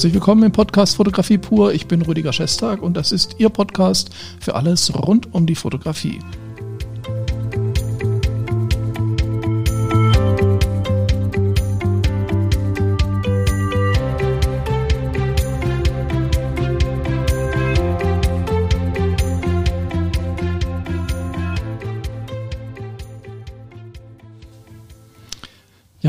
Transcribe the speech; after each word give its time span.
Herzlich 0.00 0.14
willkommen 0.14 0.44
im 0.44 0.52
Podcast 0.52 0.96
Fotografie 0.96 1.36
pur. 1.36 1.74
Ich 1.74 1.86
bin 1.86 2.00
Rüdiger 2.00 2.32
Schestag 2.32 2.80
und 2.80 2.96
das 2.96 3.12
ist 3.12 3.34
Ihr 3.36 3.50
Podcast 3.50 4.08
für 4.40 4.54
alles 4.54 4.94
rund 4.94 5.34
um 5.34 5.44
die 5.44 5.54
Fotografie. 5.54 6.20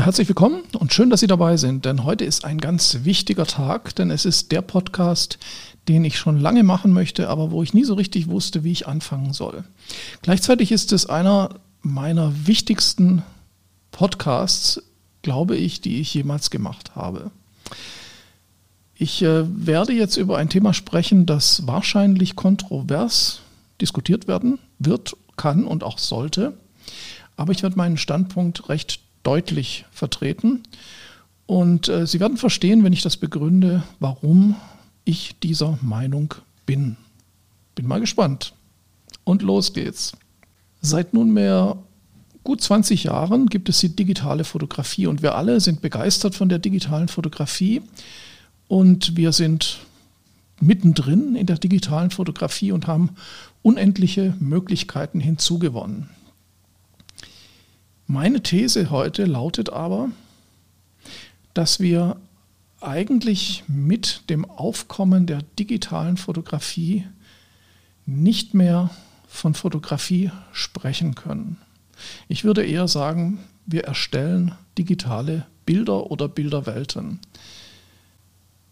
Herzlich 0.02 0.26
willkommen 0.26 0.62
und 0.76 0.92
schön, 0.92 1.10
dass 1.10 1.20
Sie 1.20 1.28
dabei 1.28 1.56
sind, 1.56 1.84
denn 1.84 2.02
heute 2.02 2.24
ist 2.24 2.44
ein 2.44 2.58
ganz 2.58 3.04
wichtiger 3.04 3.46
Tag, 3.46 3.94
denn 3.94 4.10
es 4.10 4.24
ist 4.24 4.50
der 4.50 4.60
Podcast, 4.60 5.38
den 5.86 6.04
ich 6.04 6.18
schon 6.18 6.40
lange 6.40 6.64
machen 6.64 6.92
möchte, 6.92 7.28
aber 7.28 7.52
wo 7.52 7.62
ich 7.62 7.72
nie 7.72 7.84
so 7.84 7.94
richtig 7.94 8.26
wusste, 8.28 8.64
wie 8.64 8.72
ich 8.72 8.88
anfangen 8.88 9.32
soll. 9.32 9.62
Gleichzeitig 10.20 10.72
ist 10.72 10.90
es 10.90 11.06
einer 11.06 11.50
meiner 11.82 12.48
wichtigsten 12.48 13.22
Podcasts, 13.92 14.82
glaube 15.22 15.56
ich, 15.56 15.80
die 15.80 16.00
ich 16.00 16.12
jemals 16.12 16.50
gemacht 16.50 16.96
habe. 16.96 17.30
Ich 18.96 19.22
äh, 19.22 19.44
werde 19.46 19.92
jetzt 19.92 20.16
über 20.16 20.36
ein 20.36 20.48
Thema 20.48 20.74
sprechen, 20.74 21.26
das 21.26 21.68
wahrscheinlich 21.68 22.34
kontrovers 22.34 23.42
diskutiert 23.80 24.26
werden 24.26 24.58
wird, 24.80 25.16
kann 25.36 25.64
und 25.64 25.84
auch 25.84 25.98
sollte. 25.98 26.54
Aber 27.36 27.52
ich 27.52 27.62
werde 27.62 27.76
meinen 27.76 27.98
Standpunkt 27.98 28.68
recht 28.68 28.98
deutlich 29.22 29.84
vertreten. 29.90 30.62
Und 31.46 31.88
äh, 31.88 32.06
Sie 32.06 32.20
werden 32.20 32.36
verstehen, 32.36 32.84
wenn 32.84 32.92
ich 32.92 33.02
das 33.02 33.16
begründe, 33.16 33.82
warum 34.00 34.56
ich 35.04 35.36
dieser 35.42 35.78
Meinung 35.82 36.34
bin. 36.66 36.96
Bin 37.74 37.86
mal 37.86 38.00
gespannt. 38.00 38.54
Und 39.24 39.42
los 39.42 39.72
geht's. 39.72 40.12
Seit 40.80 41.14
nunmehr 41.14 41.78
gut 42.44 42.60
20 42.60 43.04
Jahren 43.04 43.46
gibt 43.46 43.68
es 43.68 43.78
die 43.78 43.94
digitale 43.94 44.44
Fotografie 44.44 45.06
und 45.06 45.22
wir 45.22 45.36
alle 45.36 45.60
sind 45.60 45.80
begeistert 45.80 46.34
von 46.34 46.48
der 46.48 46.58
digitalen 46.58 47.08
Fotografie 47.08 47.82
und 48.66 49.16
wir 49.16 49.32
sind 49.32 49.78
mittendrin 50.60 51.36
in 51.36 51.46
der 51.46 51.58
digitalen 51.58 52.10
Fotografie 52.10 52.72
und 52.72 52.86
haben 52.86 53.10
unendliche 53.62 54.34
Möglichkeiten 54.40 55.20
hinzugewonnen. 55.20 56.08
Meine 58.12 58.42
These 58.42 58.90
heute 58.90 59.24
lautet 59.24 59.70
aber, 59.70 60.10
dass 61.54 61.80
wir 61.80 62.18
eigentlich 62.78 63.64
mit 63.68 64.28
dem 64.28 64.44
Aufkommen 64.44 65.24
der 65.24 65.40
digitalen 65.58 66.18
Fotografie 66.18 67.06
nicht 68.04 68.52
mehr 68.52 68.90
von 69.26 69.54
Fotografie 69.54 70.30
sprechen 70.52 71.14
können. 71.14 71.56
Ich 72.28 72.44
würde 72.44 72.66
eher 72.66 72.86
sagen, 72.86 73.38
wir 73.64 73.84
erstellen 73.84 74.56
digitale 74.76 75.46
Bilder 75.64 76.10
oder 76.10 76.28
Bilderwelten. 76.28 77.18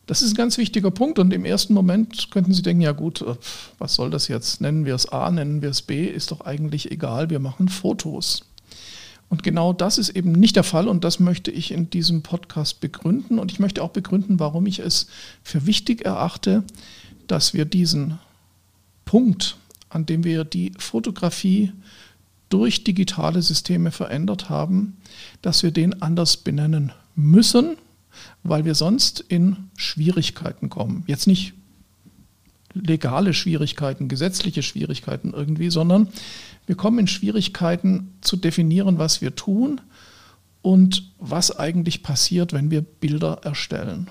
Das 0.06 0.20
ist 0.20 0.32
ein 0.32 0.36
ganz 0.36 0.58
wichtiger 0.58 0.90
Punkt 0.90 1.18
und 1.18 1.32
im 1.32 1.46
ersten 1.46 1.72
Moment 1.72 2.30
könnten 2.30 2.52
Sie 2.52 2.60
denken, 2.60 2.82
ja 2.82 2.92
gut, 2.92 3.22
äh, 3.22 3.36
was 3.78 3.94
soll 3.94 4.10
das 4.10 4.28
jetzt? 4.28 4.60
Nennen 4.60 4.84
wir 4.84 4.94
es 4.94 5.08
A, 5.08 5.30
nennen 5.30 5.62
wir 5.62 5.70
es 5.70 5.80
B, 5.80 6.04
ist 6.04 6.30
doch 6.30 6.42
eigentlich 6.42 6.90
egal, 6.90 7.30
wir 7.30 7.38
machen 7.38 7.70
Fotos. 7.70 8.42
Und 9.30 9.44
genau 9.44 9.72
das 9.72 9.96
ist 9.96 10.10
eben 10.10 10.32
nicht 10.32 10.56
der 10.56 10.64
Fall 10.64 10.88
und 10.88 11.04
das 11.04 11.20
möchte 11.20 11.52
ich 11.52 11.70
in 11.70 11.88
diesem 11.88 12.22
Podcast 12.22 12.80
begründen. 12.80 13.38
Und 13.38 13.52
ich 13.52 13.60
möchte 13.60 13.82
auch 13.82 13.90
begründen, 13.90 14.40
warum 14.40 14.66
ich 14.66 14.80
es 14.80 15.06
für 15.42 15.66
wichtig 15.66 16.04
erachte, 16.04 16.64
dass 17.28 17.54
wir 17.54 17.64
diesen 17.64 18.18
Punkt, 19.04 19.56
an 19.88 20.04
dem 20.04 20.24
wir 20.24 20.44
die 20.44 20.72
Fotografie 20.76 21.72
durch 22.48 22.82
digitale 22.82 23.40
Systeme 23.40 23.92
verändert 23.92 24.50
haben, 24.50 24.96
dass 25.42 25.62
wir 25.62 25.70
den 25.70 26.02
anders 26.02 26.36
benennen 26.36 26.92
müssen, 27.14 27.76
weil 28.42 28.64
wir 28.64 28.74
sonst 28.74 29.20
in 29.20 29.68
Schwierigkeiten 29.76 30.70
kommen. 30.70 31.04
Jetzt 31.06 31.28
nicht 31.28 31.54
legale 32.74 33.34
Schwierigkeiten, 33.34 34.08
gesetzliche 34.08 34.62
Schwierigkeiten 34.62 35.32
irgendwie, 35.32 35.70
sondern 35.70 36.08
wir 36.70 36.76
kommen 36.76 37.00
in 37.00 37.08
Schwierigkeiten 37.08 38.14
zu 38.20 38.36
definieren, 38.36 38.98
was 38.98 39.20
wir 39.20 39.34
tun 39.34 39.80
und 40.62 41.10
was 41.18 41.58
eigentlich 41.58 42.04
passiert, 42.04 42.52
wenn 42.52 42.70
wir 42.70 42.80
Bilder 42.80 43.40
erstellen. 43.42 44.08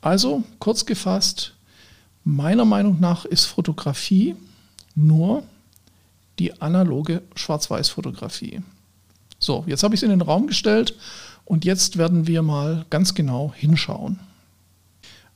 Also 0.00 0.44
kurz 0.60 0.86
gefasst, 0.86 1.56
meiner 2.24 2.64
Meinung 2.64 3.00
nach 3.00 3.26
ist 3.26 3.44
Fotografie 3.44 4.34
nur 4.94 5.42
die 6.38 6.62
analoge 6.62 7.20
Schwarz-Weiß-Fotografie. 7.36 8.62
So, 9.38 9.62
jetzt 9.66 9.82
habe 9.82 9.94
ich 9.94 9.98
es 9.98 10.04
in 10.04 10.08
den 10.08 10.22
Raum 10.22 10.46
gestellt 10.46 10.96
und 11.44 11.66
jetzt 11.66 11.98
werden 11.98 12.26
wir 12.26 12.40
mal 12.40 12.86
ganz 12.88 13.12
genau 13.12 13.52
hinschauen. 13.54 14.20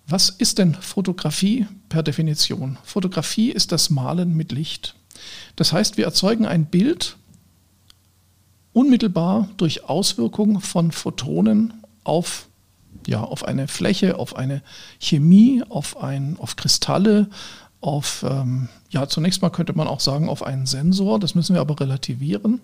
Was 0.06 0.30
ist 0.30 0.56
denn 0.56 0.74
Fotografie 0.76 1.66
per 1.90 2.02
Definition? 2.02 2.78
Fotografie 2.84 3.50
ist 3.50 3.70
das 3.70 3.90
Malen 3.90 4.34
mit 4.34 4.50
Licht. 4.50 4.94
Das 5.56 5.72
heißt, 5.72 5.96
wir 5.96 6.04
erzeugen 6.04 6.46
ein 6.46 6.66
Bild 6.66 7.16
unmittelbar 8.72 9.48
durch 9.56 9.84
Auswirkung 9.84 10.60
von 10.60 10.92
Photonen 10.92 11.74
auf, 12.04 12.46
ja, 13.06 13.22
auf 13.22 13.44
eine 13.44 13.68
Fläche, 13.68 14.18
auf 14.18 14.36
eine 14.36 14.62
Chemie, 15.00 15.62
auf, 15.68 16.00
ein, 16.02 16.36
auf 16.38 16.56
Kristalle, 16.56 17.28
auf, 17.80 18.24
ähm, 18.28 18.68
ja, 18.90 19.08
zunächst 19.08 19.42
mal 19.42 19.50
könnte 19.50 19.72
man 19.72 19.88
auch 19.88 20.00
sagen, 20.00 20.28
auf 20.28 20.42
einen 20.42 20.66
Sensor. 20.66 21.18
Das 21.18 21.34
müssen 21.34 21.54
wir 21.54 21.60
aber 21.60 21.78
relativieren. 21.80 22.60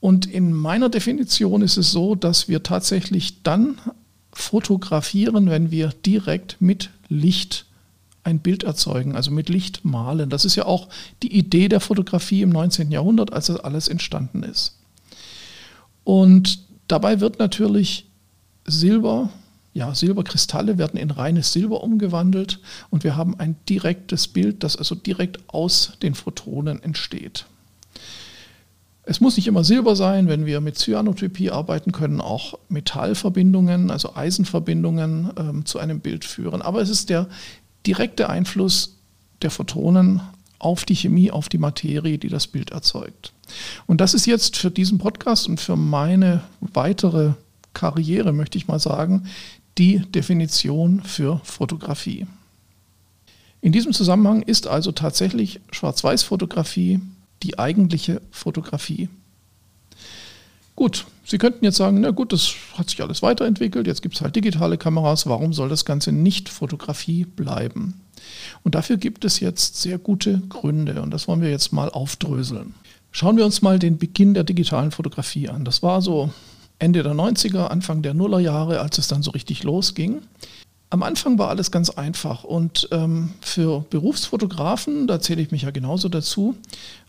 Und 0.00 0.26
in 0.26 0.52
meiner 0.52 0.88
Definition 0.88 1.62
ist 1.62 1.76
es 1.76 1.90
so, 1.90 2.14
dass 2.14 2.48
wir 2.48 2.62
tatsächlich 2.62 3.42
dann 3.42 3.78
fotografieren, 4.32 5.50
wenn 5.50 5.70
wir 5.70 5.92
direkt 6.04 6.60
mit 6.60 6.90
Licht 7.08 7.66
ein 8.28 8.40
Bild 8.40 8.62
erzeugen, 8.62 9.16
also 9.16 9.30
mit 9.30 9.48
Licht 9.48 9.84
malen. 9.84 10.28
Das 10.28 10.44
ist 10.44 10.54
ja 10.54 10.66
auch 10.66 10.88
die 11.22 11.36
Idee 11.36 11.68
der 11.68 11.80
Fotografie 11.80 12.42
im 12.42 12.50
19. 12.50 12.90
Jahrhundert, 12.90 13.32
als 13.32 13.46
das 13.46 13.58
alles 13.58 13.88
entstanden 13.88 14.42
ist. 14.42 14.76
Und 16.04 16.60
dabei 16.88 17.20
wird 17.20 17.38
natürlich 17.38 18.06
Silber, 18.66 19.30
ja, 19.72 19.94
Silberkristalle 19.94 20.76
werden 20.76 21.00
in 21.00 21.10
reines 21.10 21.52
Silber 21.52 21.82
umgewandelt 21.82 22.60
und 22.90 23.02
wir 23.02 23.16
haben 23.16 23.38
ein 23.38 23.56
direktes 23.68 24.28
Bild, 24.28 24.62
das 24.62 24.76
also 24.76 24.94
direkt 24.94 25.38
aus 25.48 25.94
den 26.02 26.14
Photonen 26.14 26.82
entsteht. 26.82 27.46
Es 29.04 29.22
muss 29.22 29.36
nicht 29.36 29.46
immer 29.46 29.64
Silber 29.64 29.96
sein, 29.96 30.28
wenn 30.28 30.44
wir 30.44 30.60
mit 30.60 30.76
Cyanotypie 30.76 31.50
arbeiten 31.50 31.92
können, 31.92 32.20
auch 32.20 32.58
Metallverbindungen, 32.68 33.90
also 33.90 34.14
Eisenverbindungen 34.14 35.30
ähm, 35.38 35.64
zu 35.64 35.78
einem 35.78 36.00
Bild 36.00 36.26
führen. 36.26 36.60
Aber 36.60 36.82
es 36.82 36.90
ist 36.90 37.08
der 37.08 37.26
direkte 37.88 38.28
Einfluss 38.28 38.98
der 39.40 39.50
Photonen 39.50 40.20
auf 40.58 40.84
die 40.84 40.94
Chemie, 40.94 41.30
auf 41.30 41.48
die 41.48 41.58
Materie, 41.58 42.18
die 42.18 42.28
das 42.28 42.46
Bild 42.46 42.70
erzeugt. 42.70 43.32
Und 43.86 44.02
das 44.02 44.12
ist 44.12 44.26
jetzt 44.26 44.58
für 44.58 44.70
diesen 44.70 44.98
Podcast 44.98 45.48
und 45.48 45.58
für 45.58 45.76
meine 45.76 46.42
weitere 46.60 47.32
Karriere, 47.72 48.32
möchte 48.32 48.58
ich 48.58 48.68
mal 48.68 48.78
sagen, 48.78 49.26
die 49.78 50.00
Definition 50.00 51.02
für 51.02 51.40
Fotografie. 51.44 52.26
In 53.62 53.72
diesem 53.72 53.92
Zusammenhang 53.92 54.42
ist 54.42 54.66
also 54.66 54.92
tatsächlich 54.92 55.60
Schwarz-Weiß-Fotografie 55.70 57.00
die 57.42 57.58
eigentliche 57.58 58.20
Fotografie. 58.30 59.08
Gut, 60.78 61.06
Sie 61.24 61.38
könnten 61.38 61.64
jetzt 61.64 61.76
sagen, 61.76 62.00
na 62.00 62.12
gut, 62.12 62.32
das 62.32 62.54
hat 62.74 62.88
sich 62.88 63.02
alles 63.02 63.20
weiterentwickelt, 63.20 63.88
jetzt 63.88 64.00
gibt 64.00 64.14
es 64.14 64.20
halt 64.20 64.36
digitale 64.36 64.78
Kameras, 64.78 65.26
warum 65.26 65.52
soll 65.52 65.68
das 65.68 65.84
Ganze 65.84 66.12
nicht 66.12 66.48
Fotografie 66.48 67.24
bleiben? 67.24 68.00
Und 68.62 68.76
dafür 68.76 68.96
gibt 68.96 69.24
es 69.24 69.40
jetzt 69.40 69.82
sehr 69.82 69.98
gute 69.98 70.40
Gründe 70.48 71.02
und 71.02 71.10
das 71.10 71.26
wollen 71.26 71.40
wir 71.40 71.50
jetzt 71.50 71.72
mal 71.72 71.90
aufdröseln. 71.90 72.74
Schauen 73.10 73.36
wir 73.36 73.44
uns 73.44 73.60
mal 73.60 73.80
den 73.80 73.98
Beginn 73.98 74.34
der 74.34 74.44
digitalen 74.44 74.92
Fotografie 74.92 75.48
an. 75.48 75.64
Das 75.64 75.82
war 75.82 76.00
so 76.00 76.30
Ende 76.78 77.02
der 77.02 77.14
90er, 77.14 77.66
Anfang 77.66 78.02
der 78.02 78.14
Nullerjahre, 78.14 78.78
als 78.78 78.98
es 78.98 79.08
dann 79.08 79.24
so 79.24 79.32
richtig 79.32 79.64
losging. 79.64 80.22
Am 80.90 81.02
Anfang 81.02 81.38
war 81.38 81.50
alles 81.50 81.70
ganz 81.70 81.90
einfach 81.90 82.44
und 82.44 82.88
ähm, 82.92 83.34
für 83.42 83.84
Berufsfotografen, 83.90 85.06
da 85.06 85.20
zähle 85.20 85.42
ich 85.42 85.50
mich 85.50 85.62
ja 85.62 85.70
genauso 85.70 86.08
dazu, 86.08 86.56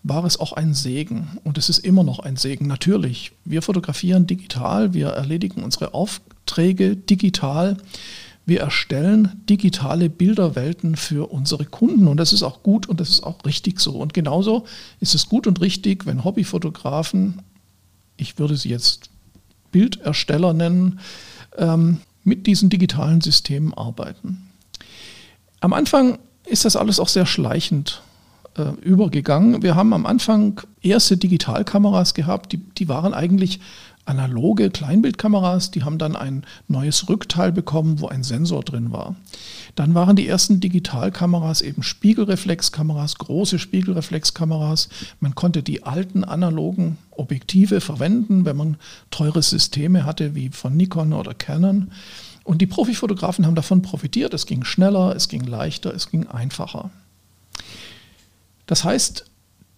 war 0.04 0.26
es 0.26 0.38
auch 0.38 0.52
ein 0.52 0.74
Segen 0.74 1.38
und 1.46 1.58
es 1.58 1.70
ist 1.70 1.80
immer 1.80 2.04
noch 2.04 2.20
ein 2.20 2.36
Segen. 2.36 2.68
Natürlich, 2.68 3.31
wir 3.46 3.62
fotografieren 3.62 4.28
digital, 4.28 4.94
wir 4.94 5.10
erledigen 5.10 5.64
unsere 5.64 5.94
Aufträge 5.94 6.98
digital, 6.98 7.78
wir 8.46 8.60
erstellen 8.60 9.44
digitale 9.48 10.10
Bilderwelten 10.10 10.98
für 10.98 11.32
unsere 11.32 11.64
Kunden 11.64 12.10
und 12.10 12.18
das 12.18 12.34
ist 12.34 12.44
auch 12.44 12.64
gut 12.64 12.90
und 12.90 13.00
das 13.00 13.10
ist 13.10 13.24
auch 13.24 13.46
richtig 13.46 13.80
so. 13.80 13.94
Und 13.94 14.14
genauso 14.14 14.66
ist 15.00 15.16
es 15.16 15.30
gut 15.30 15.48
und 15.48 15.62
richtig, 15.62 16.06
wenn 16.06 16.25
Hobbyfotografen, 16.25 17.42
ich 18.18 18.40
würde 18.40 18.58
sie 18.58 18.70
jetzt 18.70 19.10
Bildersteller 19.72 20.54
nennen, 20.54 21.00
ähm, 21.58 22.00
mit 22.24 22.48
diesen 22.48 22.69
digitalen 22.69 23.21
Systemen 23.21 23.74
arbeiten. 23.74 24.50
Am 25.60 25.74
Anfang 25.74 26.19
ist 26.45 26.66
das 26.66 26.75
alles 26.75 27.00
auch 27.00 27.07
sehr 27.07 27.25
schleichend 27.25 28.01
äh, 28.57 28.71
übergegangen. 28.81 29.62
Wir 29.62 29.75
haben 29.75 29.94
am 29.94 30.06
Anfang 30.06 30.62
erste 30.81 31.18
Digitalkameras 31.18 32.13
gehabt, 32.13 32.51
die, 32.51 32.57
die 32.57 32.88
waren 32.88 33.13
eigentlich 33.13 33.60
analoge 34.10 34.72
Kleinbildkameras, 34.72 35.72
die 35.72 35.84
haben 35.84 36.00
dann 36.00 36.16
ein 36.16 36.44
neues 36.68 37.08
Rückteil 37.08 37.52
bekommen, 37.52 38.02
wo 38.02 38.08
ein 38.08 38.24
Sensor 38.24 38.64
drin 38.64 38.92
war. 38.92 39.16
Dann 39.76 39.94
waren 39.94 40.16
die 40.16 40.28
ersten 40.28 40.60
Digitalkameras 40.60 41.62
eben 41.62 41.84
Spiegelreflexkameras, 41.84 43.20
große 43.20 43.60
Spiegelreflexkameras. 43.60 44.90
Man 45.20 45.36
konnte 45.36 45.62
die 45.62 45.84
alten 45.84 46.24
analogen 46.24 46.98
Objektive 47.12 47.82
verwenden, 47.82 48.46
wenn 48.46 48.58
man 48.58 48.78
teure 49.12 49.44
Systeme 49.44 50.06
hatte, 50.06 50.34
wie 50.34 50.50
von 50.50 50.76
Nikon 50.76 51.14
oder 51.14 51.36
Canon. 51.36 51.92
Und 52.44 52.62
die 52.62 52.68
Profifotografen 52.68 53.46
haben 53.46 53.56
davon 53.56 53.84
profitiert. 53.84 54.34
Es 54.34 54.48
ging 54.48 54.64
schneller, 54.64 55.16
es 55.16 55.30
ging 55.30 55.44
leichter, 55.44 55.94
es 55.94 56.10
ging 56.10 56.26
einfacher. 56.26 56.90
Das 58.66 58.84
heißt, 58.84 59.29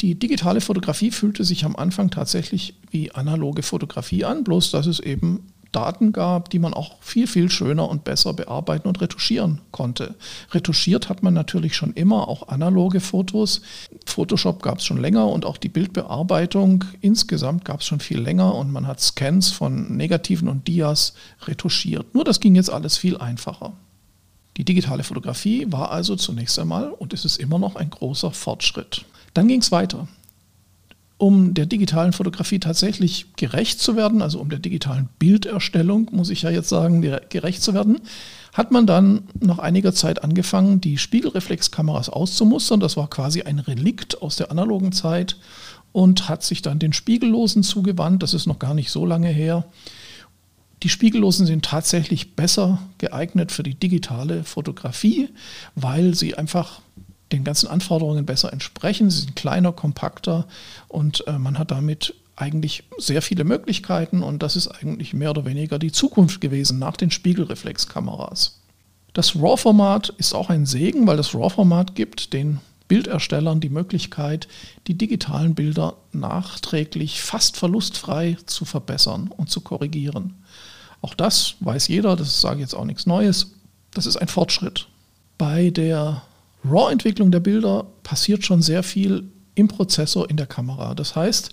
die 0.02 0.16
digitale 0.16 0.62
Fotografie 0.62 1.12
fühlte 1.12 1.44
sich 1.44 1.64
am 1.64 1.76
Anfang 1.76 2.10
tatsächlich 2.10 2.74
wie 2.90 3.12
analoge 3.12 3.62
Fotografie 3.62 4.26
an, 4.26 4.44
bloß 4.44 4.72
dass 4.72 4.88
es 4.88 5.00
eben 5.00 5.52
Daten 5.72 6.12
gab, 6.12 6.50
die 6.50 6.60
man 6.60 6.74
auch 6.74 7.02
viel, 7.02 7.28
viel 7.28 7.50
schöner 7.50 7.88
und 7.88 8.04
besser 8.04 8.34
bearbeiten 8.34 8.88
und 8.88 9.00
retuschieren 9.00 9.62
konnte. 9.72 10.16
Retuschiert 10.52 11.08
hat 11.08 11.24
man 11.24 11.34
natürlich 11.34 11.76
schon 11.76 11.94
immer, 11.94 12.28
auch 12.28 12.50
analoge 12.50 13.00
Fotos. 13.00 13.62
Photoshop 14.06 14.62
gab 14.62 14.80
es 14.80 14.86
schon 14.86 15.00
länger 15.00 15.28
und 15.28 15.46
auch 15.46 15.58
die 15.58 15.70
Bildbearbeitung 15.70 16.84
insgesamt 17.00 17.64
gab 17.64 17.82
es 17.82 17.86
schon 17.86 18.02
viel 18.02 18.20
länger 18.20 18.56
und 18.56 18.72
man 18.72 18.88
hat 18.88 19.00
Scans 19.00 19.50
von 19.52 19.96
Negativen 19.96 20.50
und 20.50 20.68
Dias 20.68 21.14
retuschiert. 21.46 22.14
Nur 22.14 22.26
das 22.26 22.40
ging 22.42 22.56
jetzt 22.56 22.70
alles 22.70 22.98
viel 22.98 23.18
einfacher. 23.18 23.74
Die 24.58 24.66
digitale 24.66 25.04
Fotografie 25.04 25.66
war 25.70 25.92
also 25.92 26.18
zunächst 26.18 26.60
einmal 26.60 26.90
und 26.90 27.14
ist 27.14 27.24
es 27.24 27.38
immer 27.38 27.60
noch 27.60 27.78
ein 27.78 27.90
großer 27.90 28.32
Fortschritt. 28.32 29.06
Dann 29.34 29.48
ging 29.48 29.62
es 29.62 29.72
weiter. 29.72 30.08
Um 31.18 31.54
der 31.54 31.68
digitalen 31.68 32.14
Fotografie 32.14 32.60
tatsächlich 32.60 33.28
gerecht 33.36 33.80
zu 33.80 33.96
werden, 33.96 34.24
also 34.24 34.40
um 34.40 34.50
der 34.50 34.58
digitalen 34.58 35.08
Bilderstellung, 35.20 36.10
muss 36.12 36.32
ich 36.32 36.42
ja 36.42 36.50
jetzt 36.50 36.70
sagen, 36.70 37.02
gerecht 37.30 37.62
zu 37.62 37.76
werden, 37.76 38.00
hat 38.54 38.72
man 38.72 38.88
dann 38.88 39.24
nach 39.40 39.60
einiger 39.60 39.94
Zeit 39.94 40.24
angefangen, 40.24 40.82
die 40.82 40.98
Spiegelreflexkameras 40.98 42.10
auszumustern. 42.10 42.80
Das 42.80 42.98
war 42.98 43.10
quasi 43.10 43.44
ein 43.44 43.60
Relikt 43.60 44.22
aus 44.22 44.36
der 44.36 44.52
analogen 44.52 44.92
Zeit 44.92 45.38
und 45.92 46.28
hat 46.28 46.44
sich 46.44 46.62
dann 46.62 46.80
den 46.80 46.94
Spiegellosen 46.94 47.64
zugewandt. 47.64 48.24
Das 48.24 48.34
ist 48.34 48.48
noch 48.48 48.60
gar 48.60 48.74
nicht 48.74 48.90
so 48.90 49.06
lange 49.06 49.30
her. 49.30 49.66
Die 50.84 50.90
Spiegellosen 50.90 51.46
sind 51.46 51.64
tatsächlich 51.64 52.36
besser 52.36 52.82
geeignet 52.98 53.52
für 53.52 53.64
die 53.64 53.76
digitale 53.76 54.44
Fotografie, 54.44 55.30
weil 55.76 56.16
sie 56.16 56.36
einfach 56.36 56.82
den 57.32 57.44
ganzen 57.44 57.68
Anforderungen 57.68 58.26
besser 58.26 58.52
entsprechen. 58.52 59.10
Sie 59.10 59.22
sind 59.22 59.36
kleiner, 59.36 59.72
kompakter 59.72 60.48
und 60.88 61.26
äh, 61.28 61.38
man 61.38 61.58
hat 61.58 61.72
damit 61.72 62.16
eigentlich 62.36 62.84
sehr 62.98 63.22
viele 63.22 63.44
Möglichkeiten 63.44 64.24
und 64.24 64.42
das 64.42 64.56
ist 64.56 64.68
eigentlich 64.68 65.14
mehr 65.14 65.30
oder 65.32 65.46
weniger 65.46 65.78
die 65.80 65.92
Zukunft 65.92 66.42
gewesen 66.42 66.80
nach 66.80 66.98
den 66.98 67.12
Spiegelreflexkameras. 67.12 68.60
Das 69.14 69.36
RAW-Format 69.36 70.10
ist 70.18 70.34
auch 70.34 70.50
ein 70.50 70.66
Segen, 70.66 71.06
weil 71.06 71.18
das 71.18 71.36
RAW-Format 71.36 71.96
gibt 71.96 72.34
den 72.34 72.60
Bilderstellern 72.88 73.60
die 73.60 73.70
Möglichkeit, 73.70 74.48
die 74.88 74.98
digitalen 74.98 75.56
Bilder 75.56 75.96
nachträglich 76.12 77.22
fast 77.22 77.58
verlustfrei 77.58 78.38
zu 78.46 78.66
verbessern 78.66 79.30
und 79.36 79.50
zu 79.50 79.62
korrigieren. 79.62 80.34
Auch 81.02 81.14
das 81.14 81.56
weiß 81.60 81.88
jeder, 81.88 82.16
das 82.16 82.42
sage 82.42 82.58
ich 82.58 82.62
jetzt 82.62 82.74
auch 82.74 82.86
nichts 82.86 83.06
Neues. 83.06 83.52
Das 83.94 84.06
ist 84.06 84.18
ein 84.18 84.28
Fortschritt. 84.28 84.88
Bei 85.38 85.70
der 85.70 86.22
RAW-Entwicklung 86.64 87.32
der 87.32 87.40
Bilder 87.40 87.86
passiert 88.04 88.46
schon 88.46 88.62
sehr 88.62 88.84
viel 88.84 89.30
im 89.56 89.68
Prozessor 89.68 90.30
in 90.30 90.38
der 90.38 90.48
Kamera. 90.48 90.96
Das 90.96 91.16
heißt, 91.16 91.52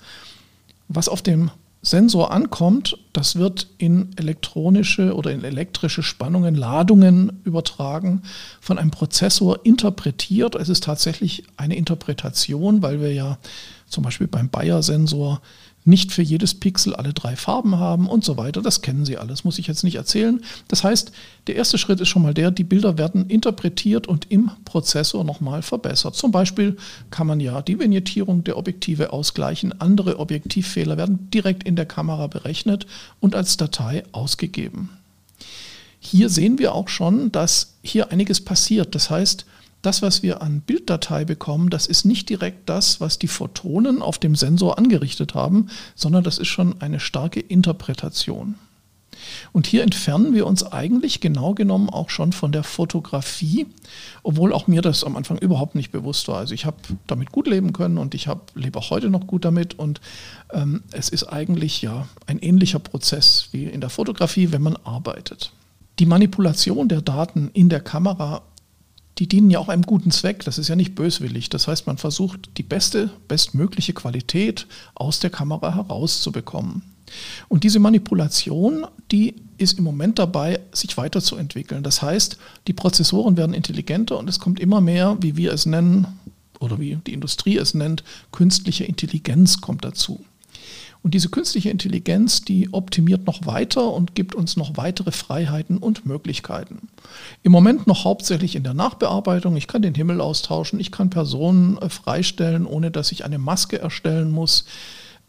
was 0.88 1.08
auf 1.08 1.22
dem 1.22 1.50
Sensor 1.80 2.32
ankommt, 2.32 2.98
das 3.12 3.36
wird 3.36 3.68
in 3.78 4.10
elektronische 4.16 5.14
oder 5.14 5.30
in 5.30 5.44
elektrische 5.44 6.02
Spannungen, 6.02 6.54
Ladungen 6.56 7.40
übertragen, 7.44 8.22
von 8.60 8.78
einem 8.78 8.90
Prozessor 8.90 9.64
interpretiert. 9.64 10.56
Es 10.56 10.68
ist 10.68 10.84
tatsächlich 10.84 11.44
eine 11.56 11.76
Interpretation, 11.76 12.82
weil 12.82 13.00
wir 13.00 13.12
ja 13.12 13.38
zum 13.86 14.02
Beispiel 14.02 14.26
beim 14.26 14.48
Bayer-Sensor 14.48 15.40
nicht 15.88 16.12
für 16.12 16.22
jedes 16.22 16.54
Pixel 16.54 16.94
alle 16.94 17.12
drei 17.12 17.34
Farben 17.34 17.78
haben 17.78 18.08
und 18.08 18.24
so 18.24 18.36
weiter. 18.36 18.62
Das 18.62 18.82
kennen 18.82 19.04
Sie 19.04 19.16
alles, 19.16 19.44
muss 19.44 19.58
ich 19.58 19.66
jetzt 19.66 19.82
nicht 19.82 19.96
erzählen. 19.96 20.40
Das 20.68 20.84
heißt, 20.84 21.10
der 21.46 21.56
erste 21.56 21.78
Schritt 21.78 22.00
ist 22.00 22.08
schon 22.08 22.22
mal 22.22 22.34
der, 22.34 22.50
die 22.50 22.64
Bilder 22.64 22.98
werden 22.98 23.28
interpretiert 23.28 24.06
und 24.06 24.30
im 24.30 24.50
Prozessor 24.64 25.24
nochmal 25.24 25.62
verbessert. 25.62 26.14
Zum 26.14 26.30
Beispiel 26.30 26.76
kann 27.10 27.26
man 27.26 27.40
ja 27.40 27.62
die 27.62 27.78
Vignettierung 27.78 28.44
der 28.44 28.58
Objektive 28.58 29.12
ausgleichen. 29.12 29.80
Andere 29.80 30.18
Objektivfehler 30.18 30.96
werden 30.96 31.30
direkt 31.32 31.64
in 31.64 31.74
der 31.74 31.86
Kamera 31.86 32.26
berechnet 32.26 32.86
und 33.20 33.34
als 33.34 33.56
Datei 33.56 34.04
ausgegeben. 34.12 34.90
Hier 36.00 36.28
sehen 36.28 36.58
wir 36.58 36.74
auch 36.74 36.88
schon, 36.88 37.32
dass 37.32 37.74
hier 37.82 38.12
einiges 38.12 38.40
passiert. 38.40 38.94
Das 38.94 39.10
heißt, 39.10 39.46
das, 39.82 40.02
was 40.02 40.22
wir 40.22 40.42
an 40.42 40.60
Bilddatei 40.60 41.24
bekommen, 41.24 41.70
das 41.70 41.86
ist 41.86 42.04
nicht 42.04 42.28
direkt 42.28 42.68
das, 42.68 43.00
was 43.00 43.18
die 43.18 43.28
Photonen 43.28 44.02
auf 44.02 44.18
dem 44.18 44.34
Sensor 44.34 44.78
angerichtet 44.78 45.34
haben, 45.34 45.68
sondern 45.94 46.24
das 46.24 46.38
ist 46.38 46.48
schon 46.48 46.80
eine 46.80 47.00
starke 47.00 47.40
Interpretation. 47.40 48.56
Und 49.52 49.66
hier 49.66 49.82
entfernen 49.82 50.34
wir 50.34 50.46
uns 50.46 50.64
eigentlich 50.64 51.20
genau 51.20 51.54
genommen 51.54 51.90
auch 51.90 52.10
schon 52.10 52.32
von 52.32 52.52
der 52.52 52.62
Fotografie, 52.62 53.66
obwohl 54.22 54.52
auch 54.52 54.66
mir 54.66 54.82
das 54.82 55.04
am 55.04 55.16
Anfang 55.16 55.38
überhaupt 55.38 55.74
nicht 55.74 55.90
bewusst 55.90 56.28
war. 56.28 56.38
Also 56.38 56.54
ich 56.54 56.64
habe 56.64 56.76
damit 57.06 57.32
gut 57.32 57.46
leben 57.46 57.72
können 57.72 57.98
und 57.98 58.14
ich 58.14 58.28
hab, 58.28 58.52
lebe 58.54 58.78
auch 58.78 58.90
heute 58.90 59.10
noch 59.10 59.26
gut 59.26 59.44
damit. 59.44 59.78
Und 59.78 60.00
ähm, 60.52 60.82
es 60.92 61.08
ist 61.08 61.24
eigentlich 61.24 61.82
ja 61.82 62.06
ein 62.26 62.38
ähnlicher 62.38 62.78
Prozess 62.78 63.48
wie 63.52 63.64
in 63.64 63.80
der 63.80 63.90
Fotografie, 63.90 64.52
wenn 64.52 64.62
man 64.62 64.76
arbeitet. 64.76 65.52
Die 65.98 66.06
Manipulation 66.06 66.88
der 66.88 67.02
Daten 67.02 67.50
in 67.54 67.68
der 67.68 67.80
Kamera 67.80 68.42
die 69.18 69.26
dienen 69.26 69.50
ja 69.50 69.58
auch 69.58 69.68
einem 69.68 69.82
guten 69.82 70.10
Zweck. 70.10 70.44
Das 70.44 70.58
ist 70.58 70.68
ja 70.68 70.76
nicht 70.76 70.94
böswillig. 70.94 71.48
Das 71.48 71.66
heißt, 71.66 71.86
man 71.86 71.98
versucht, 71.98 72.50
die 72.56 72.62
beste, 72.62 73.10
bestmögliche 73.26 73.92
Qualität 73.92 74.66
aus 74.94 75.18
der 75.18 75.30
Kamera 75.30 75.74
herauszubekommen. 75.74 76.82
Und 77.48 77.64
diese 77.64 77.78
Manipulation, 77.78 78.86
die 79.10 79.34
ist 79.56 79.78
im 79.78 79.84
Moment 79.84 80.18
dabei, 80.18 80.60
sich 80.72 80.96
weiterzuentwickeln. 80.96 81.82
Das 81.82 82.02
heißt, 82.02 82.38
die 82.66 82.72
Prozessoren 82.72 83.36
werden 83.36 83.54
intelligenter 83.54 84.18
und 84.18 84.28
es 84.28 84.38
kommt 84.38 84.60
immer 84.60 84.80
mehr, 84.80 85.16
wie 85.20 85.36
wir 85.36 85.52
es 85.52 85.66
nennen, 85.66 86.06
oder 86.60 86.78
wie 86.80 86.96
die 87.06 87.12
Industrie 87.12 87.56
es 87.56 87.74
nennt, 87.74 88.04
künstliche 88.32 88.84
Intelligenz 88.84 89.60
kommt 89.60 89.84
dazu. 89.84 90.24
Und 91.02 91.14
diese 91.14 91.28
künstliche 91.28 91.70
Intelligenz, 91.70 92.42
die 92.42 92.72
optimiert 92.72 93.26
noch 93.26 93.46
weiter 93.46 93.92
und 93.92 94.14
gibt 94.14 94.34
uns 94.34 94.56
noch 94.56 94.76
weitere 94.76 95.12
Freiheiten 95.12 95.78
und 95.78 96.06
Möglichkeiten. 96.06 96.88
Im 97.42 97.52
Moment 97.52 97.86
noch 97.86 98.04
hauptsächlich 98.04 98.56
in 98.56 98.64
der 98.64 98.74
Nachbearbeitung. 98.74 99.56
Ich 99.56 99.68
kann 99.68 99.82
den 99.82 99.94
Himmel 99.94 100.20
austauschen, 100.20 100.80
ich 100.80 100.90
kann 100.90 101.10
Personen 101.10 101.78
äh, 101.78 101.88
freistellen, 101.88 102.66
ohne 102.66 102.90
dass 102.90 103.12
ich 103.12 103.24
eine 103.24 103.38
Maske 103.38 103.78
erstellen 103.78 104.30
muss. 104.30 104.64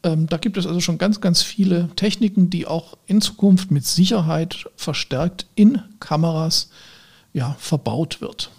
Ähm, 0.02 0.28
da 0.28 0.38
gibt 0.38 0.58
es 0.58 0.66
also 0.66 0.80
schon 0.80 0.98
ganz, 0.98 1.22
ganz 1.22 1.42
viele 1.42 1.90
Techniken, 1.96 2.50
die 2.50 2.66
auch 2.66 2.98
in 3.06 3.22
Zukunft 3.22 3.70
mit 3.70 3.86
Sicherheit 3.86 4.66
verstärkt 4.76 5.46
in 5.56 5.82
Kameras 6.00 6.70
ja, 7.34 7.56
verbaut 7.60 8.22
wird. 8.22 8.50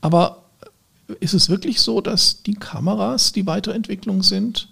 Aber 0.00 0.39
ist 1.20 1.34
es 1.34 1.48
wirklich 1.48 1.80
so, 1.80 2.00
dass 2.00 2.42
die 2.42 2.54
Kameras 2.54 3.32
die 3.32 3.46
Weiterentwicklung 3.46 4.22
sind? 4.22 4.68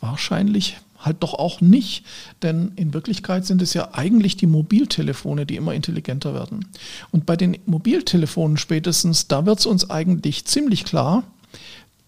Wahrscheinlich 0.00 0.78
halt 0.98 1.22
doch 1.22 1.34
auch 1.34 1.60
nicht, 1.60 2.04
denn 2.42 2.72
in 2.76 2.94
Wirklichkeit 2.94 3.44
sind 3.44 3.60
es 3.60 3.74
ja 3.74 3.92
eigentlich 3.92 4.36
die 4.36 4.46
Mobiltelefone, 4.46 5.46
die 5.46 5.56
immer 5.56 5.74
intelligenter 5.74 6.34
werden. 6.34 6.66
Und 7.10 7.26
bei 7.26 7.36
den 7.36 7.58
Mobiltelefonen 7.66 8.56
spätestens, 8.56 9.28
da 9.28 9.44
wird 9.44 9.58
es 9.58 9.66
uns 9.66 9.90
eigentlich 9.90 10.44
ziemlich 10.44 10.84
klar, 10.84 11.24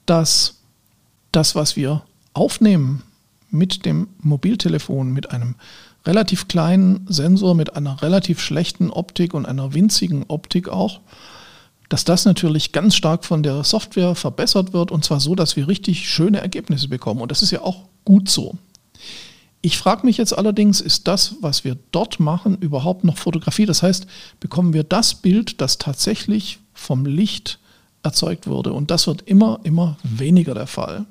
dass 0.06 0.60
das, 1.32 1.54
was 1.54 1.76
wir 1.76 2.02
aufnehmen 2.32 3.02
mit 3.50 3.84
dem 3.84 4.08
Mobiltelefon, 4.20 5.12
mit 5.12 5.30
einem 5.30 5.56
relativ 6.06 6.48
kleinen 6.48 7.06
Sensor, 7.08 7.54
mit 7.54 7.76
einer 7.76 8.02
relativ 8.02 8.40
schlechten 8.40 8.90
Optik 8.90 9.34
und 9.34 9.46
einer 9.46 9.74
winzigen 9.74 10.24
Optik 10.28 10.68
auch, 10.68 11.00
dass 11.94 12.04
das 12.04 12.24
natürlich 12.24 12.72
ganz 12.72 12.96
stark 12.96 13.24
von 13.24 13.44
der 13.44 13.62
Software 13.62 14.16
verbessert 14.16 14.72
wird 14.72 14.90
und 14.90 15.04
zwar 15.04 15.20
so, 15.20 15.36
dass 15.36 15.54
wir 15.54 15.68
richtig 15.68 16.10
schöne 16.10 16.40
Ergebnisse 16.40 16.88
bekommen. 16.88 17.20
Und 17.20 17.30
das 17.30 17.40
ist 17.40 17.52
ja 17.52 17.60
auch 17.60 17.84
gut 18.04 18.28
so. 18.28 18.56
Ich 19.62 19.78
frage 19.78 20.04
mich 20.04 20.16
jetzt 20.16 20.36
allerdings, 20.36 20.80
ist 20.80 21.06
das, 21.06 21.36
was 21.40 21.62
wir 21.62 21.76
dort 21.92 22.18
machen, 22.18 22.58
überhaupt 22.58 23.04
noch 23.04 23.16
Fotografie? 23.16 23.64
Das 23.64 23.84
heißt, 23.84 24.08
bekommen 24.40 24.72
wir 24.72 24.82
das 24.82 25.14
Bild, 25.14 25.60
das 25.60 25.78
tatsächlich 25.78 26.58
vom 26.72 27.06
Licht 27.06 27.60
erzeugt 28.02 28.48
wurde? 28.48 28.72
Und 28.72 28.90
das 28.90 29.06
wird 29.06 29.22
immer, 29.22 29.60
immer 29.62 29.96
weniger 30.02 30.54
der 30.54 30.66
Fall. 30.66 31.06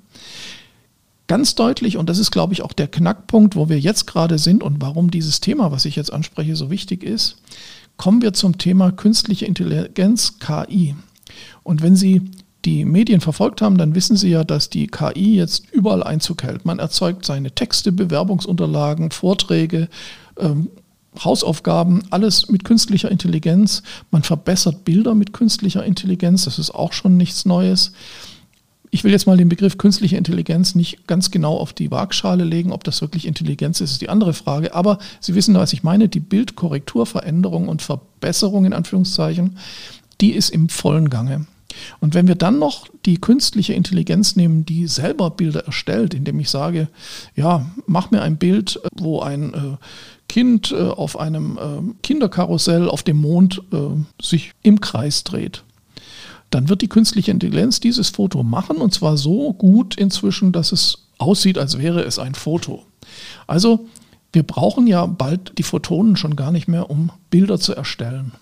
ganz 1.27 1.55
deutlich, 1.55 1.95
und 1.95 2.09
das 2.09 2.17
ist, 2.17 2.31
glaube 2.31 2.51
ich, 2.51 2.61
auch 2.61 2.73
der 2.73 2.89
Knackpunkt, 2.89 3.55
wo 3.55 3.69
wir 3.69 3.79
jetzt 3.79 4.05
gerade 4.05 4.37
sind 4.37 4.61
und 4.61 4.81
warum 4.81 5.11
dieses 5.11 5.39
Thema, 5.39 5.71
was 5.71 5.85
ich 5.85 5.95
jetzt 5.95 6.11
anspreche, 6.11 6.57
so 6.57 6.69
wichtig 6.69 7.03
ist, 7.03 7.37
kommen 7.97 8.21
wir 8.21 8.33
zum 8.33 8.57
Thema 8.57 8.91
künstliche 8.91 9.45
Intelligenz, 9.45 10.39
KI. 10.39 10.95
Und 11.63 11.81
wenn 11.81 11.95
Sie 11.95 12.21
die 12.65 12.85
Medien 12.85 13.21
verfolgt 13.21 13.61
haben, 13.61 13.77
dann 13.77 13.95
wissen 13.95 14.15
Sie 14.15 14.29
ja, 14.29 14.43
dass 14.43 14.69
die 14.69 14.87
KI 14.87 15.35
jetzt 15.35 15.69
überall 15.71 16.03
Einzug 16.03 16.43
hält. 16.43 16.65
Man 16.65 16.79
erzeugt 16.79 17.25
seine 17.25 17.51
Texte, 17.51 17.91
Bewerbungsunterlagen, 17.91 19.11
Vorträge, 19.11 19.89
ähm, 20.39 20.69
Hausaufgaben, 21.21 22.03
alles 22.09 22.49
mit 22.49 22.63
künstlicher 22.63 23.11
Intelligenz. 23.11 23.83
Man 24.11 24.23
verbessert 24.23 24.83
Bilder 24.83 25.13
mit 25.13 25.33
künstlicher 25.33 25.85
Intelligenz, 25.85 26.45
das 26.45 26.57
ist 26.57 26.71
auch 26.71 26.93
schon 26.93 27.17
nichts 27.17 27.45
Neues. 27.45 27.91
Ich 28.93 29.03
will 29.03 29.11
jetzt 29.11 29.25
mal 29.25 29.37
den 29.37 29.49
Begriff 29.49 29.79
künstliche 29.79 30.17
Intelligenz 30.17 30.75
nicht 30.75 31.07
ganz 31.07 31.31
genau 31.31 31.57
auf 31.57 31.73
die 31.73 31.89
Waagschale 31.89 32.43
legen. 32.43 32.71
Ob 32.71 32.83
das 32.83 33.01
wirklich 33.01 33.25
Intelligenz 33.25 33.81
ist, 33.81 33.93
ist 33.93 34.01
die 34.01 34.09
andere 34.09 34.33
Frage. 34.33 34.75
Aber 34.75 34.99
Sie 35.19 35.33
wissen, 35.33 35.55
was 35.55 35.73
ich 35.73 35.81
meine. 35.81 36.09
Die 36.09 36.19
Bildkorrekturveränderung 36.19 37.69
und 37.69 37.81
Verbesserung 37.81 38.65
in 38.65 38.73
Anführungszeichen, 38.73 39.57
die 40.21 40.33
ist 40.33 40.51
im 40.51 40.69
vollen 40.69 41.09
Gange. 41.09 41.47
Und 42.01 42.13
wenn 42.13 42.27
wir 42.27 42.35
dann 42.35 42.59
noch 42.59 42.87
die 43.07 43.19
künstliche 43.19 43.73
Intelligenz 43.73 44.35
nehmen, 44.35 44.63
die 44.63 44.85
selber 44.85 45.31
Bilder 45.31 45.65
erstellt, 45.65 46.13
indem 46.13 46.39
ich 46.39 46.51
sage, 46.51 46.87
ja, 47.35 47.65
mach 47.87 48.11
mir 48.11 48.21
ein 48.21 48.37
Bild, 48.37 48.79
wo 48.95 49.21
ein 49.21 49.55
äh, 49.55 49.77
Kind 50.29 50.71
äh, 50.71 50.75
auf 50.75 51.19
einem 51.19 51.57
äh, 51.57 51.93
Kinderkarussell 52.03 52.87
auf 52.87 53.01
dem 53.01 53.17
Mond 53.17 53.63
äh, 53.73 53.77
sich 54.23 54.51
im 54.61 54.81
Kreis 54.81 55.23
dreht, 55.23 55.63
dann 56.53 56.69
wird 56.69 56.81
die 56.81 56.89
künstliche 56.89 57.31
Intelligenz 57.31 57.79
dieses 57.79 58.09
Foto 58.09 58.43
machen 58.43 58.77
und 58.77 58.93
zwar 58.93 59.17
so 59.17 59.53
gut 59.53 59.95
inzwischen, 59.95 60.51
dass 60.51 60.71
es 60.71 60.99
aussieht, 61.17 61.57
als 61.57 61.77
wäre 61.77 62.01
es 62.03 62.19
ein 62.19 62.35
Foto. 62.35 62.85
Also 63.47 63.87
wir 64.31 64.43
brauchen 64.43 64.87
ja 64.87 65.05
bald 65.05 65.57
die 65.57 65.63
Photonen 65.63 66.15
schon 66.15 66.35
gar 66.35 66.51
nicht 66.51 66.67
mehr, 66.67 66.89
um 66.89 67.11
Bilder 67.29 67.59
zu 67.59 67.75
erstellen. 67.75 68.33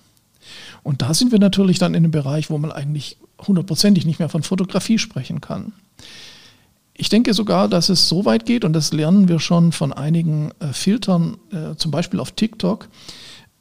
Und 0.84 1.02
da 1.02 1.14
sind 1.14 1.32
wir 1.32 1.40
natürlich 1.40 1.80
dann 1.80 1.94
in 1.94 2.04
einem 2.04 2.12
Bereich, 2.12 2.50
wo 2.50 2.58
man 2.58 2.72
eigentlich 2.72 3.18
hundertprozentig 3.46 4.06
nicht 4.06 4.20
mehr 4.20 4.30
von 4.30 4.44
Fotografie 4.44 4.98
sprechen 4.98 5.42
kann. 5.42 5.74
Ich 6.94 7.10
denke 7.10 7.34
sogar, 7.34 7.68
dass 7.68 7.90
es 7.90 8.08
so 8.08 8.26
weit 8.26 8.46
geht, 8.46 8.64
und 8.64 8.74
das 8.74 8.94
lernen 8.94 9.28
wir 9.28 9.40
schon 9.40 9.72
von 9.72 9.94
einigen 9.94 10.52
äh, 10.60 10.68
Filtern, 10.74 11.38
äh, 11.52 11.76
zum 11.76 11.92
Beispiel 11.92 12.20
auf 12.20 12.32
TikTok, 12.32 12.88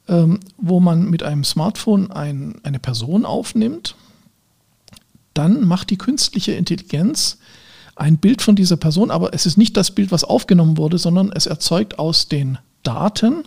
ähm, 0.07 0.39
wo 0.57 0.79
man 0.79 1.09
mit 1.09 1.23
einem 1.23 1.43
Smartphone 1.43 2.11
ein, 2.11 2.55
eine 2.63 2.79
Person 2.79 3.25
aufnimmt, 3.25 3.95
dann 5.33 5.65
macht 5.65 5.89
die 5.89 5.97
künstliche 5.97 6.53
Intelligenz 6.53 7.37
ein 7.95 8.17
Bild 8.17 8.41
von 8.41 8.55
dieser 8.55 8.77
Person, 8.77 9.11
aber 9.11 9.33
es 9.33 9.45
ist 9.45 9.57
nicht 9.57 9.77
das 9.77 9.91
Bild, 9.91 10.11
was 10.11 10.23
aufgenommen 10.23 10.77
wurde, 10.77 10.97
sondern 10.97 11.31
es 11.33 11.45
erzeugt 11.45 11.99
aus 11.99 12.27
den 12.27 12.57
Daten 12.83 13.43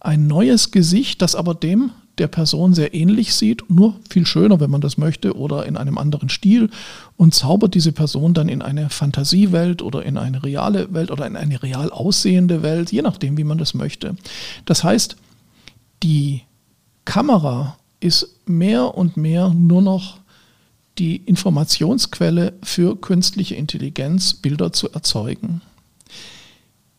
ein 0.00 0.26
neues 0.26 0.70
Gesicht, 0.70 1.22
das 1.22 1.34
aber 1.34 1.54
dem 1.54 1.90
der 2.18 2.28
Person 2.28 2.74
sehr 2.74 2.94
ähnlich 2.94 3.34
sieht, 3.34 3.68
nur 3.70 3.96
viel 4.10 4.26
schöner, 4.26 4.60
wenn 4.60 4.70
man 4.70 4.82
das 4.82 4.98
möchte, 4.98 5.36
oder 5.36 5.64
in 5.66 5.76
einem 5.76 5.96
anderen 5.96 6.28
Stil 6.28 6.70
und 7.16 7.34
zaubert 7.34 7.74
diese 7.74 7.92
Person 7.92 8.34
dann 8.34 8.48
in 8.48 8.60
eine 8.60 8.90
Fantasiewelt 8.90 9.80
oder 9.80 10.04
in 10.04 10.18
eine 10.18 10.44
reale 10.44 10.92
Welt 10.92 11.10
oder 11.10 11.26
in 11.26 11.36
eine 11.36 11.62
real 11.62 11.90
aussehende 11.90 12.62
Welt, 12.62 12.92
je 12.92 13.02
nachdem, 13.02 13.38
wie 13.38 13.44
man 13.44 13.58
das 13.58 13.72
möchte. 13.72 14.16
Das 14.66 14.84
heißt, 14.84 15.16
die 16.02 16.42
Kamera 17.06 17.78
ist 18.00 18.36
mehr 18.46 18.96
und 18.96 19.16
mehr 19.16 19.48
nur 19.48 19.82
noch 19.82 20.19
die 21.00 21.16
Informationsquelle 21.16 22.52
für 22.62 22.94
künstliche 22.94 23.54
Intelligenz, 23.54 24.34
Bilder 24.34 24.70
zu 24.70 24.92
erzeugen. 24.92 25.62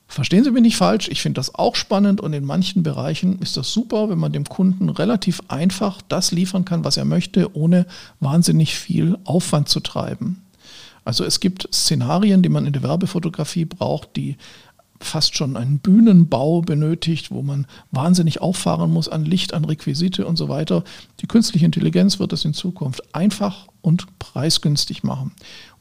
Verstehen 0.08 0.43
Sie 0.43 0.51
mich 0.51 0.63
nicht 0.63 0.75
falsch, 0.75 1.08
ich 1.08 1.22
finde 1.22 1.39
das 1.39 1.55
auch 1.55 1.75
spannend 1.75 2.20
und 2.20 2.34
in 2.34 2.43
manchen 2.43 2.84
Bereichen 2.84 3.39
ist 3.39 3.55
das 3.55 3.72
super, 3.72 4.10
wenn 4.10 4.17
man 4.17 4.34
dem 4.34 4.43
Kunden 4.43 4.89
relativ 4.89 5.41
einfach 5.48 6.01
das 6.01 6.31
liefern 6.31 6.65
kann, 6.65 6.84
was 6.84 6.98
er 6.98 7.05
möchte, 7.05 7.55
ohne 7.55 7.86
wahnsinnig 8.20 8.75
viel 8.75 9.17
Aufwand 9.24 9.70
zu 9.70 9.79
treiben. 9.79 10.41
Also 11.05 11.24
es 11.24 11.39
gibt 11.39 11.70
Szenarien, 11.74 12.41
die 12.41 12.50
man 12.50 12.65
in 12.65 12.74
der 12.74 12.84
Werbefotografie 12.84 13.65
braucht, 13.65 14.15
die 14.15 14.36
fast 15.03 15.36
schon 15.36 15.58
einen 15.58 15.79
Bühnenbau 15.79 16.62
benötigt, 16.62 17.31
wo 17.31 17.41
man 17.41 17.65
wahnsinnig 17.91 18.41
auffahren 18.41 18.91
muss 18.91 19.08
an 19.08 19.25
Licht, 19.25 19.53
an 19.53 19.65
Requisite 19.65 20.25
und 20.25 20.38
so 20.38 20.50
weiter. 20.50 20.84
Die 21.20 21.27
künstliche 21.27 21.65
Intelligenz 21.65 22.20
wird 22.20 22.31
das 22.31 22.46
in 22.46 22.53
Zukunft 22.53 23.15
einfach 23.15 23.67
und 23.81 24.08
preisgünstig 24.20 25.03
machen. 25.03 25.31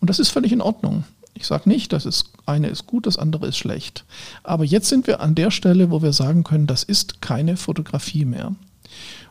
Und 0.01 0.11
das 0.11 0.19
ist 0.19 0.31
völlig 0.31 0.53
in 0.53 0.61
Ordnung. 0.61 1.05
Ich 1.35 1.47
sage 1.47 1.69
nicht, 1.69 1.93
dass 1.93 2.05
es 2.05 2.25
eine 2.47 2.69
ist 2.69 2.87
gut, 2.87 3.07
das 3.07 3.17
andere 3.17 3.47
ist 3.47 3.57
schlecht. 3.57 4.05
Aber 4.43 4.65
jetzt 4.65 4.89
sind 4.89 5.07
wir 5.07 5.21
an 5.21 5.35
der 5.35 5.51
Stelle, 5.51 5.91
wo 5.91 6.03
wir 6.03 6.13
sagen 6.13 6.45
können, 6.45 6.67
das 6.67 6.83
ist 6.83 7.21
keine 7.21 7.57
Fotografie 7.57 8.25
mehr. 8.25 8.55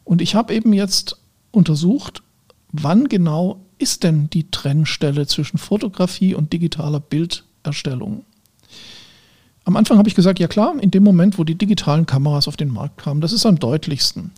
Und 0.05 0.21
ich 0.21 0.35
habe 0.35 0.53
eben 0.53 0.73
jetzt 0.73 1.17
untersucht, 1.51 2.23
wann 2.71 3.09
genau 3.09 3.59
ist 3.77 4.03
denn 4.03 4.29
die 4.29 4.51
Trennstelle 4.51 5.27
zwischen 5.27 5.57
Fotografie 5.57 6.35
und 6.35 6.53
digitaler 6.53 6.99
Bilderstellung. 6.99 8.25
Am 9.69 9.77
Anfang 9.77 9.99
habe 9.99 10.09
ich 10.09 10.15
gesagt, 10.15 10.39
ja 10.39 10.47
klar, 10.47 10.73
in 10.81 10.89
dem 10.89 11.03
Moment, 11.03 11.37
wo 11.37 11.43
die 11.43 11.53
digitalen 11.53 12.07
Kameras 12.07 12.47
auf 12.47 12.57
den 12.57 12.73
Markt 12.73 12.97
kamen, 12.97 13.21
das 13.21 13.33
ist 13.33 13.45
am 13.45 13.59
deutlichsten 13.59 14.31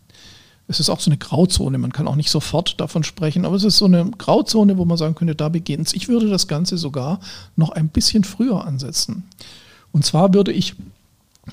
es 0.72 0.80
ist 0.80 0.90
auch 0.90 1.00
so 1.00 1.10
eine 1.10 1.18
Grauzone. 1.18 1.78
Man 1.78 1.92
kann 1.92 2.08
auch 2.08 2.16
nicht 2.16 2.30
sofort 2.32 2.80
davon 2.80 3.04
sprechen, 3.04 3.46
aber 3.46 3.56
es 3.56 3.64
ist 3.64 3.78
so 3.78 3.86
eine 3.86 4.10
Grauzone, 4.18 4.78
wo 4.78 4.86
man 4.86 4.98
sagen 4.98 5.16
könnte, 5.16 5.36
da 5.36 5.50
beginnt 5.50 5.88
es. 5.88 5.94
Ich 5.94 6.08
würde 6.08 6.30
das 6.30 6.48
Ganze 6.48 6.78
sogar 6.78 7.20
noch 7.56 7.72
ein 7.72 7.90
bisschen 7.90 8.24
früher 8.24 8.66
ansetzen. 8.66 9.24
Und 9.92 10.06
zwar 10.06 10.34
würde 10.34 10.52
ich 10.52 10.76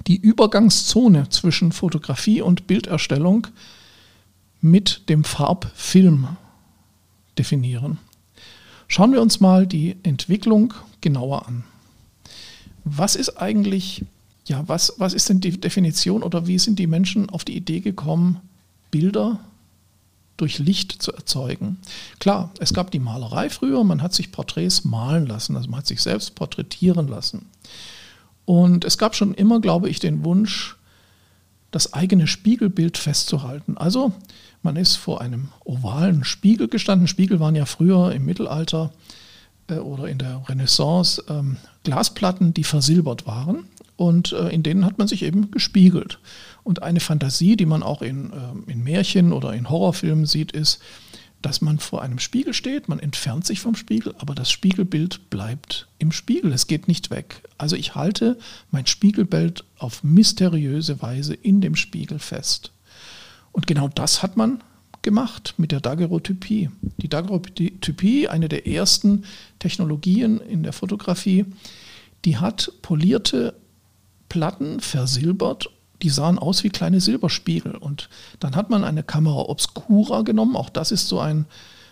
die 0.07 0.17
Übergangszone 0.17 1.29
zwischen 1.31 1.73
Fotografie 1.73 2.43
und 2.43 2.67
Bilderstellung 2.67 3.49
mit 4.61 5.09
dem 5.09 5.25
Farbfilm 5.25 6.29
definieren. 7.37 7.99
Schauen 8.87 9.13
wir 9.13 9.21
uns 9.21 9.41
mal 9.41 9.67
die 9.67 9.97
Entwicklung 10.03 10.75
genauer 11.01 11.47
an. 11.47 11.65
Was 12.97 13.17
ist 13.17 13.37
eigentlich, 13.37 14.05
ja, 14.47 14.63
was, 14.67 14.95
was 14.99 15.15
ist 15.15 15.29
denn 15.29 15.41
die 15.41 15.61
Definition 15.61 16.23
oder 16.23 16.47
wie 16.47 16.59
sind 16.59 16.79
die 16.79 16.87
Menschen 16.87 17.31
auf 17.31 17.45
die 17.45 17.57
Idee 17.57 17.81
gekommen, 17.81 18.41
Bilder 18.91 19.41
durch 20.39 20.61
Licht 20.61 21.03
zu 21.03 21.13
erzeugen. 21.13 21.79
Klar, 22.21 22.53
es 22.61 22.73
gab 22.73 22.91
die 22.93 23.01
Malerei 23.01 23.51
früher, 23.51 23.83
man 23.85 24.03
hat 24.03 24.15
sich 24.15 24.31
Porträts 24.31 24.85
malen 24.85 25.27
lassen, 25.27 25.57
also 25.57 25.69
man 25.69 25.81
hat 25.81 25.87
sich 25.87 26.01
selbst 26.01 26.37
porträtieren 26.37 27.09
lassen. 27.09 27.47
Und 28.45 28.85
es 28.85 28.97
gab 28.99 29.17
schon 29.17 29.35
immer, 29.35 29.61
glaube 29.61 29.91
ich, 29.91 29.99
den 29.99 30.25
Wunsch, 30.25 30.77
das 31.71 31.93
eigene 31.93 32.27
Spiegelbild 32.27 32.97
festzuhalten. 32.97 33.77
Also 33.77 34.13
man 34.63 34.77
ist 34.77 34.97
vor 34.97 35.21
einem 35.21 35.49
ovalen 35.65 36.25
Spiegel 36.25 36.69
gestanden. 36.69 37.09
Spiegel 37.09 37.41
waren 37.41 37.57
ja 37.57 37.67
früher 37.67 38.13
im 38.13 38.25
Mittelalter 38.25 38.93
äh, 38.93 39.28
oder 39.77 40.09
in 40.09 40.19
der 40.19 40.43
Renaissance 40.49 41.23
ähm, 41.29 41.57
Glasplatten, 41.85 42.55
die 42.55 42.65
versilbert 42.65 43.27
waren 43.27 43.65
und 43.97 44.33
äh, 44.33 44.49
in 44.49 44.63
denen 44.63 44.85
hat 44.85 44.99
man 44.99 45.09
sich 45.09 45.23
eben 45.23 45.51
gespiegelt. 45.51 46.21
Und 46.63 46.83
eine 46.83 47.01
Fantasie, 47.01 47.57
die 47.57 47.67
man 47.67 47.83
auch 47.83 48.01
in, 48.01 48.33
äh, 48.33 48.71
in 48.71 48.85
Märchen 48.85 49.33
oder 49.33 49.53
in 49.55 49.69
Horrorfilmen 49.69 50.25
sieht, 50.25 50.53
ist, 50.53 50.81
dass 51.43 51.61
man 51.61 51.79
vor 51.79 52.03
einem 52.03 52.19
Spiegel 52.19 52.53
steht, 52.53 52.89
man 52.89 52.99
entfernt 52.99 53.47
sich 53.47 53.61
vom 53.61 53.75
Spiegel, 53.75 54.15
aber 54.19 54.35
das 54.35 54.51
Spiegelbild 54.51 55.31
bleibt 55.31 55.89
im 55.99 56.13
Spiegel, 56.13 56.53
es 56.53 56.67
geht 56.67 56.89
nicht 56.89 57.11
weg. 57.11 57.43
Also 57.59 57.77
ich 57.77 57.95
halte 57.95 58.39
mein 58.71 58.87
Spiegelbild 58.87 59.65
auf 59.79 60.03
mysteriöse 60.03 61.01
Weise 61.03 61.35
in 61.35 61.61
dem 61.61 61.77
Spiegel 61.77 62.19
fest. 62.19 62.73
Und 63.53 63.67
genau 63.67 63.89
das 63.89 64.23
hat 64.23 64.37
man 64.37 64.63
gemacht 65.09 65.55
mit 65.57 65.73
der 65.73 65.81
Daguerreotypie. 65.81 66.69
Die 66.99 67.09
Daguerreotypie, 67.09 68.29
eine 68.29 68.51
der 68.51 68.67
ersten 68.67 69.25
Technologien 69.59 70.39
in 70.39 70.63
der 70.63 70.75
Fotografie, 70.75 71.47
die 72.27 72.37
hat 72.37 72.71
polierte 72.83 73.55
Platten 74.29 74.81
versilbert. 74.81 75.71
Die 76.03 76.11
sahen 76.11 76.39
aus 76.39 76.63
wie 76.63 76.69
kleine 76.69 77.01
Silberspiegel. 77.01 77.75
Und 77.75 78.11
dann 78.39 78.55
hat 78.55 78.69
man 78.69 78.85
eine 78.85 79.03
Kamera 79.03 79.49
Obscura 79.49 80.21
genommen. 80.21 80.57
Auch 80.57 80.69
das 80.69 80.93
ist 80.93 81.09
so 81.09 81.21
ein, 81.21 81.47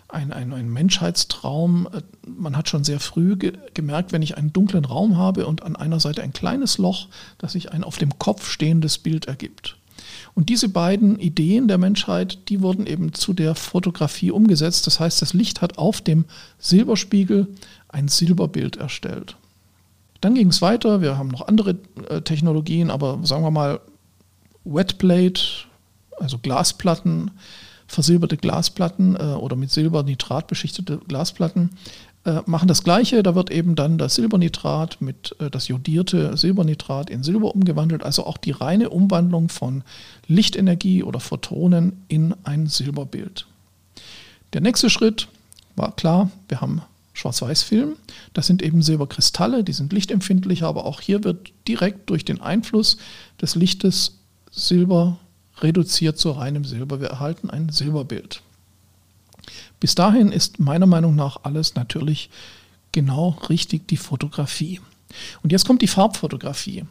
ein, 0.08 0.30
ein, 0.30 0.52
ein 0.52 0.68
Menschheitstraum. 0.68 1.88
Man 2.26 2.54
hat 2.54 2.68
schon 2.68 2.84
sehr 2.84 3.00
früh 3.00 3.36
ge 3.36 3.54
gemerkt, 3.72 4.12
wenn 4.12 4.20
ich 4.20 4.36
einen 4.36 4.52
dunklen 4.52 4.84
Raum 4.84 5.16
habe 5.16 5.46
und 5.46 5.62
an 5.62 5.74
einer 5.74 6.00
Seite 6.00 6.22
ein 6.22 6.34
kleines 6.34 6.76
Loch, 6.76 7.08
dass 7.38 7.52
sich 7.52 7.72
ein 7.72 7.82
auf 7.82 7.96
dem 7.96 8.18
Kopf 8.18 8.50
stehendes 8.50 8.98
Bild 8.98 9.24
ergibt. 9.24 9.78
Und 10.36 10.50
diese 10.50 10.68
beiden 10.68 11.18
Ideen 11.18 11.66
der 11.66 11.78
Menschheit, 11.78 12.50
die 12.50 12.60
wurden 12.60 12.86
eben 12.86 13.14
zu 13.14 13.32
der 13.32 13.54
Fotografie 13.54 14.30
umgesetzt. 14.30 14.86
Das 14.86 15.00
heißt, 15.00 15.22
das 15.22 15.32
Licht 15.32 15.62
hat 15.62 15.78
auf 15.78 16.02
dem 16.02 16.26
Silberspiegel 16.58 17.48
ein 17.88 18.08
Silberbild 18.08 18.76
erstellt. 18.76 19.36
Dann 20.20 20.34
ging 20.34 20.48
es 20.48 20.60
weiter. 20.60 21.00
Wir 21.00 21.16
haben 21.16 21.28
noch 21.28 21.48
andere 21.48 21.78
äh, 22.10 22.20
Technologien, 22.20 22.90
aber 22.90 23.18
sagen 23.22 23.44
wir 23.44 23.50
mal 23.50 23.80
Wetplate, 24.64 25.40
also 26.18 26.36
Glasplatten, 26.36 27.30
versilberte 27.86 28.36
Glasplatten 28.36 29.16
äh, 29.16 29.36
oder 29.36 29.56
mit 29.56 29.70
Silbernitrat 29.70 30.48
beschichtete 30.48 30.98
Glasplatten 30.98 31.70
äh, 32.26 32.42
machen 32.46 32.66
das 32.66 32.82
Gleiche. 32.82 33.22
Da 33.22 33.36
wird 33.36 33.52
eben 33.52 33.76
dann 33.76 33.98
das 33.98 34.16
Silbernitrat 34.16 35.00
mit 35.00 35.36
äh, 35.38 35.48
das 35.48 35.68
jodierte 35.68 36.36
Silbernitrat 36.36 37.08
in 37.08 37.22
Silber 37.22 37.54
umgewandelt. 37.54 38.02
Also 38.02 38.26
auch 38.26 38.36
die 38.36 38.50
reine 38.50 38.90
Umwandlung 38.90 39.48
von 39.48 39.84
Lichtenergie 40.26 41.04
oder 41.04 41.20
Photonen 41.20 42.04
in 42.08 42.34
ein 42.42 42.66
Silberbild. 42.66 43.46
Der 44.52 44.60
nächste 44.60 44.90
Schritt 44.90 45.28
war 45.76 45.94
klar, 45.94 46.30
wir 46.48 46.60
haben 46.60 46.82
Schwarz-Weiß-Film. 47.12 47.96
Das 48.34 48.48
sind 48.48 48.60
eben 48.60 48.82
Silberkristalle, 48.82 49.62
die 49.62 49.72
sind 49.72 49.92
lichtempfindlicher, 49.92 50.66
aber 50.66 50.84
auch 50.84 51.00
hier 51.00 51.22
wird 51.22 51.52
direkt 51.68 52.10
durch 52.10 52.24
den 52.24 52.40
Einfluss 52.40 52.98
des 53.40 53.54
Lichtes 53.54 54.18
Silber 54.50 55.18
reduziert 55.60 56.18
zu 56.18 56.32
reinem 56.32 56.64
Silber. 56.64 57.00
Wir 57.00 57.08
erhalten 57.08 57.50
ein 57.50 57.68
Silberbild. 57.68 58.42
Bis 59.80 59.94
dahin 59.94 60.32
ist 60.32 60.58
meiner 60.58 60.86
Meinung 60.86 61.14
nach 61.14 61.40
alles 61.42 61.74
natürlich 61.74 62.30
genau 62.92 63.38
richtig 63.48 63.88
die 63.88 63.96
Fotografie. 63.96 64.80
Und 65.42 65.52
jetzt 65.52 65.66
kommt 65.66 65.82
die 65.82 65.86
Farbfotografie. 65.88 66.84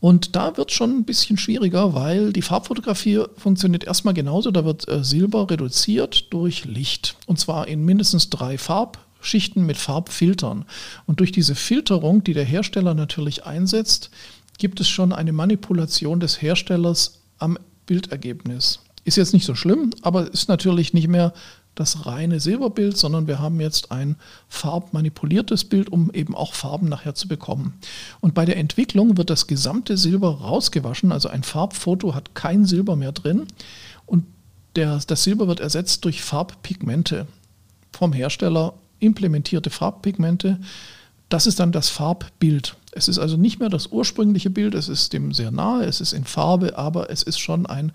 Und 0.00 0.34
da 0.34 0.56
wird 0.56 0.70
es 0.70 0.76
schon 0.76 0.90
ein 0.90 1.04
bisschen 1.04 1.38
schwieriger, 1.38 1.94
weil 1.94 2.32
die 2.32 2.42
Farbfotografie 2.42 3.22
funktioniert 3.36 3.84
erstmal 3.84 4.14
genauso. 4.14 4.50
Da 4.50 4.64
wird 4.64 4.88
äh, 4.88 5.04
Silber 5.04 5.48
reduziert 5.48 6.32
durch 6.32 6.64
Licht. 6.64 7.14
Und 7.26 7.38
zwar 7.38 7.68
in 7.68 7.84
mindestens 7.84 8.28
drei 8.28 8.58
Farbschichten 8.58 9.64
mit 9.64 9.76
Farbfiltern. 9.76 10.64
Und 11.06 11.20
durch 11.20 11.30
diese 11.30 11.54
Filterung, 11.54 12.24
die 12.24 12.34
der 12.34 12.44
Hersteller 12.44 12.94
natürlich 12.94 13.46
einsetzt, 13.46 14.10
gibt 14.58 14.80
es 14.80 14.88
schon 14.88 15.12
eine 15.12 15.32
Manipulation 15.32 16.18
des 16.18 16.42
Herstellers 16.42 17.20
am 17.38 17.56
Bildergebnis. 17.86 18.80
Ist 19.04 19.16
jetzt 19.16 19.32
nicht 19.32 19.46
so 19.46 19.54
schlimm, 19.54 19.90
aber 20.02 20.32
ist 20.32 20.48
natürlich 20.48 20.94
nicht 20.94 21.08
mehr 21.08 21.32
das 21.74 22.04
reine 22.04 22.38
Silberbild, 22.38 22.96
sondern 22.96 23.26
wir 23.26 23.38
haben 23.38 23.60
jetzt 23.60 23.92
ein 23.92 24.16
farbmanipuliertes 24.48 25.64
Bild, 25.64 25.90
um 25.90 26.10
eben 26.12 26.34
auch 26.34 26.52
Farben 26.54 26.88
nachher 26.88 27.14
zu 27.14 27.28
bekommen. 27.28 27.74
Und 28.20 28.34
bei 28.34 28.44
der 28.44 28.58
Entwicklung 28.58 29.16
wird 29.16 29.30
das 29.30 29.46
gesamte 29.46 29.96
Silber 29.96 30.40
rausgewaschen, 30.40 31.12
also 31.12 31.28
ein 31.28 31.42
Farbfoto 31.42 32.14
hat 32.14 32.34
kein 32.34 32.66
Silber 32.66 32.96
mehr 32.96 33.12
drin 33.12 33.46
und 34.06 34.24
der, 34.76 35.00
das 35.06 35.24
Silber 35.24 35.48
wird 35.48 35.60
ersetzt 35.60 36.04
durch 36.04 36.22
Farbpigmente 36.22 37.26
vom 37.92 38.12
Hersteller, 38.12 38.74
implementierte 39.00 39.70
Farbpigmente. 39.70 40.58
Das 41.28 41.46
ist 41.46 41.60
dann 41.60 41.72
das 41.72 41.88
Farbbild. 41.88 42.76
Es 42.92 43.08
ist 43.08 43.18
also 43.18 43.36
nicht 43.36 43.58
mehr 43.58 43.68
das 43.68 43.88
ursprüngliche 43.88 44.50
Bild, 44.50 44.74
es 44.74 44.88
ist 44.88 45.12
dem 45.12 45.32
sehr 45.32 45.50
nahe, 45.50 45.84
es 45.84 46.00
ist 46.00 46.12
in 46.12 46.24
Farbe, 46.24 46.76
aber 46.76 47.10
es 47.10 47.22
ist 47.22 47.38
schon 47.38 47.66
ein 47.66 47.92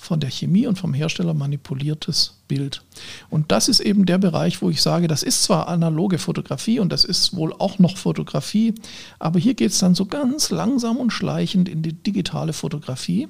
von 0.00 0.18
der 0.18 0.30
Chemie 0.30 0.66
und 0.66 0.78
vom 0.78 0.94
Hersteller 0.94 1.34
manipuliertes 1.34 2.38
Bild. 2.48 2.82
Und 3.28 3.52
das 3.52 3.68
ist 3.68 3.80
eben 3.80 4.06
der 4.06 4.16
Bereich, 4.16 4.62
wo 4.62 4.70
ich 4.70 4.80
sage, 4.80 5.08
das 5.08 5.22
ist 5.22 5.42
zwar 5.42 5.68
analoge 5.68 6.18
Fotografie 6.18 6.80
und 6.80 6.90
das 6.90 7.04
ist 7.04 7.36
wohl 7.36 7.52
auch 7.52 7.78
noch 7.78 7.98
Fotografie, 7.98 8.74
aber 9.18 9.38
hier 9.38 9.54
geht 9.54 9.72
es 9.72 9.78
dann 9.78 9.94
so 9.94 10.06
ganz 10.06 10.50
langsam 10.50 10.96
und 10.96 11.12
schleichend 11.12 11.68
in 11.68 11.82
die 11.82 11.92
digitale 11.92 12.54
Fotografie. 12.54 13.28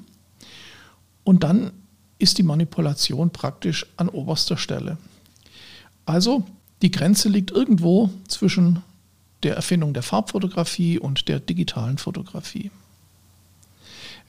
Und 1.25 1.43
dann 1.43 1.73
ist 2.21 2.39
die 2.39 2.45
Manipulation 2.45 3.31
praktisch 3.31 3.87
an 3.97 4.09
oberster 4.09 4.57
Stelle. 4.57 4.97
Also 6.07 6.45
die 6.83 6.93
Grenze 6.93 7.29
liegt 7.29 7.51
irgendwo 7.51 8.11
zwischen 8.29 8.83
der 9.43 9.57
Erfindung 9.57 9.93
der 9.93 10.05
Farbfotografie 10.05 10.99
und 10.99 11.29
der 11.29 11.41
digitalen 11.41 11.99
Fotografie. 11.99 12.71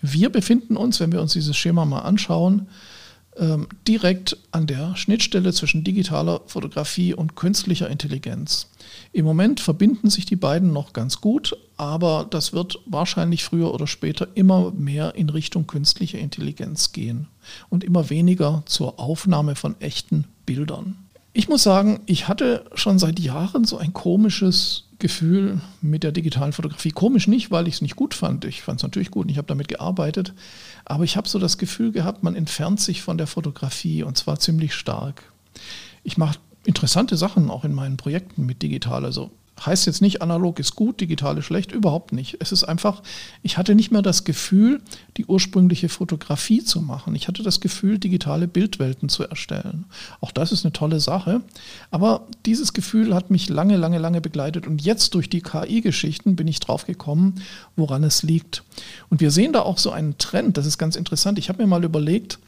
Wir 0.02 0.30
befinden 0.30 0.78
uns, 0.78 1.00
wenn 1.00 1.12
wir 1.12 1.22
uns 1.22 1.34
dieses 1.34 1.56
Schema 1.56 1.86
mal 1.86 2.00
anschauen, 2.00 2.68
ähm, 3.38 3.68
direkt 3.88 4.38
an 4.52 4.68
der 4.68 4.96
Schnittstelle 4.98 5.54
zwischen 5.54 5.84
digitaler 5.84 6.42
Fotografie 6.48 7.14
und 7.14 7.36
künstlicher 7.36 7.90
Intelligenz. 7.90 8.68
Im 9.14 9.26
Moment 9.26 9.62
verbinden 9.62 10.10
sich 10.10 10.26
die 10.26 10.36
beiden 10.36 10.74
noch 10.74 10.92
ganz 10.92 11.22
gut, 11.22 11.56
aber 11.78 12.28
das 12.30 12.52
wird 12.52 12.80
wahrscheinlich 12.86 13.44
früher 13.44 13.74
oder 13.74 13.88
später 13.88 14.28
immer 14.36 14.72
mehr 14.72 15.16
in 15.16 15.30
Richtung 15.30 15.66
künstlicher 15.66 16.20
Intelligenz 16.20 16.92
gehen 16.92 17.28
und 17.70 17.84
immer 17.84 18.10
weniger 18.10 18.64
zur 18.66 19.00
Aufnahme 19.00 19.56
von 19.56 19.80
echten 19.80 20.26
Bildern. 20.46 20.98
Ich 21.34 21.48
muss 21.48 21.64
sagen, 21.64 22.02
ich 22.08 22.28
hatte 22.28 22.66
schon 22.74 23.00
seit 23.00 23.20
Jahren 23.20 23.64
so 23.64 23.78
ein 23.78 23.94
komisches 23.94 24.90
Gefühl 25.02 25.60
mit 25.82 26.04
der 26.04 26.14
digitalen 26.14 26.54
Fotografie. 26.54 26.92
Komisch 26.92 27.28
nicht, 27.28 27.52
weil 27.52 27.68
ich 27.68 27.76
es 27.76 27.82
nicht 27.82 27.98
gut 27.98 28.14
fand. 28.14 28.46
Ich 28.46 28.62
fand 28.62 28.80
es 28.80 28.84
natürlich 28.84 29.12
gut 29.12 29.26
und 29.26 29.30
ich 29.30 29.38
habe 29.38 29.48
damit 29.48 29.68
gearbeitet. 29.68 30.34
Aber 30.86 31.04
ich 31.04 31.18
habe 31.18 31.28
so 31.28 31.40
das 31.40 31.58
Gefühl 31.58 31.92
gehabt, 31.92 32.24
man 32.24 32.36
entfernt 32.36 32.80
sich 32.80 33.02
von 33.02 33.18
der 33.18 33.28
Fotografie 33.28 34.04
und 34.04 34.18
zwar 34.18 34.40
ziemlich 34.40 34.74
stark. 34.74 35.24
Ich 36.04 36.18
mache 36.18 36.40
interessante 36.64 37.18
Sachen 37.18 37.50
auch 37.50 37.66
in 37.66 37.74
meinen 37.74 37.98
Projekten 37.98 38.46
mit 38.46 38.62
digital. 38.62 39.04
Also 39.04 39.32
Heißt 39.64 39.86
jetzt 39.86 40.02
nicht, 40.02 40.24
analog 40.24 40.60
ist 40.60 40.76
gut, 40.76 41.02
digital 41.02 41.38
ist 41.38 41.46
schlecht, 41.46 41.72
überhaupt 41.72 42.14
nicht. 42.14 42.38
Es 42.40 42.52
ist 42.52 42.64
einfach, 42.64 43.04
ich 43.44 43.58
hatte 43.58 43.76
nicht 43.76 43.92
mehr 43.92 44.02
das 44.02 44.24
Gefühl, 44.24 44.82
die 45.18 45.26
ursprüngliche 45.26 45.88
Fotografie 45.88 46.64
zu 46.64 46.82
machen. 46.82 47.14
Ich 47.14 47.28
hatte 47.28 47.44
das 47.44 47.60
Gefühl, 47.60 48.00
digitale 48.00 48.48
Bildwelten 48.48 49.08
zu 49.08 49.24
erstellen. 49.28 49.86
Auch 50.20 50.32
das 50.32 50.52
ist 50.52 50.66
eine 50.66 50.74
tolle 50.74 51.00
Sache. 51.00 51.42
Aber 51.92 52.28
dieses 52.48 52.74
Gefühl 52.74 53.14
hat 53.14 53.30
mich 53.30 53.50
lange, 53.50 53.78
lange, 53.78 54.00
lange 54.00 54.22
begleitet. 54.22 54.66
Und 54.66 54.82
jetzt 54.82 55.14
durch 55.14 55.30
die 55.30 55.42
KI-Geschichten 55.42 56.36
bin 56.36 56.48
ich 56.48 56.60
drauf 56.60 56.88
gekommen, 56.88 57.36
woran 57.76 58.04
es 58.04 58.24
liegt. 58.24 58.64
Und 59.10 59.22
wir 59.22 59.30
sehen 59.30 59.54
da 59.54 59.62
auch 59.62 59.78
so 59.78 59.92
einen 59.92 60.18
Trend, 60.18 60.58
das 60.58 60.66
ist 60.66 60.80
ganz 60.80 60.96
interessant. 60.96 61.38
Ich 61.38 61.50
habe 61.50 61.62
mir 61.62 61.68
mal 61.68 61.84
überlegt, 61.84 62.40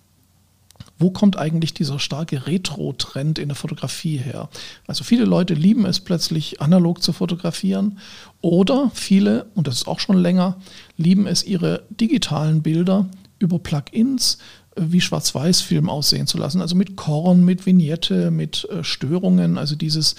wo 1.03 1.11
kommt 1.11 1.37
eigentlich 1.37 1.73
dieser 1.73 1.99
starke 1.99 2.47
Retro-Trend 2.47 3.37
in 3.37 3.49
der 3.49 3.57
Fotografie 3.57 4.17
her? 4.17 4.49
Also 4.87 5.03
viele 5.03 5.25
Leute 5.25 5.53
lieben 5.53 5.85
es 5.85 5.99
plötzlich 5.99 6.61
analog 6.61 7.03
zu 7.03 7.11
fotografieren 7.11 7.99
oder 8.39 8.89
viele, 8.93 9.47
und 9.53 9.67
das 9.67 9.75
ist 9.75 9.87
auch 9.87 9.99
schon 9.99 10.17
länger, 10.17 10.61
lieben 10.95 11.27
es, 11.27 11.43
ihre 11.43 11.83
digitalen 11.89 12.63
Bilder 12.63 13.09
über 13.37 13.59
Plugins 13.59 14.37
äh, 14.77 14.81
wie 14.87 15.01
Schwarz-Weiß-Film 15.01 15.89
aussehen 15.89 16.25
zu 16.25 16.37
lassen. 16.37 16.61
Also 16.61 16.75
mit 16.75 16.95
Korn, 16.95 17.43
mit 17.43 17.65
Vignette, 17.65 18.31
mit 18.31 18.65
äh, 18.71 18.81
Störungen. 18.85 19.57
Also 19.57 19.75
dieses, 19.75 20.15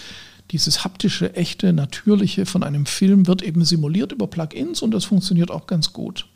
dieses 0.50 0.84
haptische, 0.84 1.34
echte, 1.34 1.72
natürliche 1.72 2.44
von 2.44 2.62
einem 2.62 2.84
Film 2.84 3.26
wird 3.26 3.42
eben 3.42 3.64
simuliert 3.64 4.12
über 4.12 4.26
Plugins 4.26 4.82
und 4.82 4.90
das 4.90 5.06
funktioniert 5.06 5.50
auch 5.50 5.66
ganz 5.66 5.94
gut. 5.94 6.26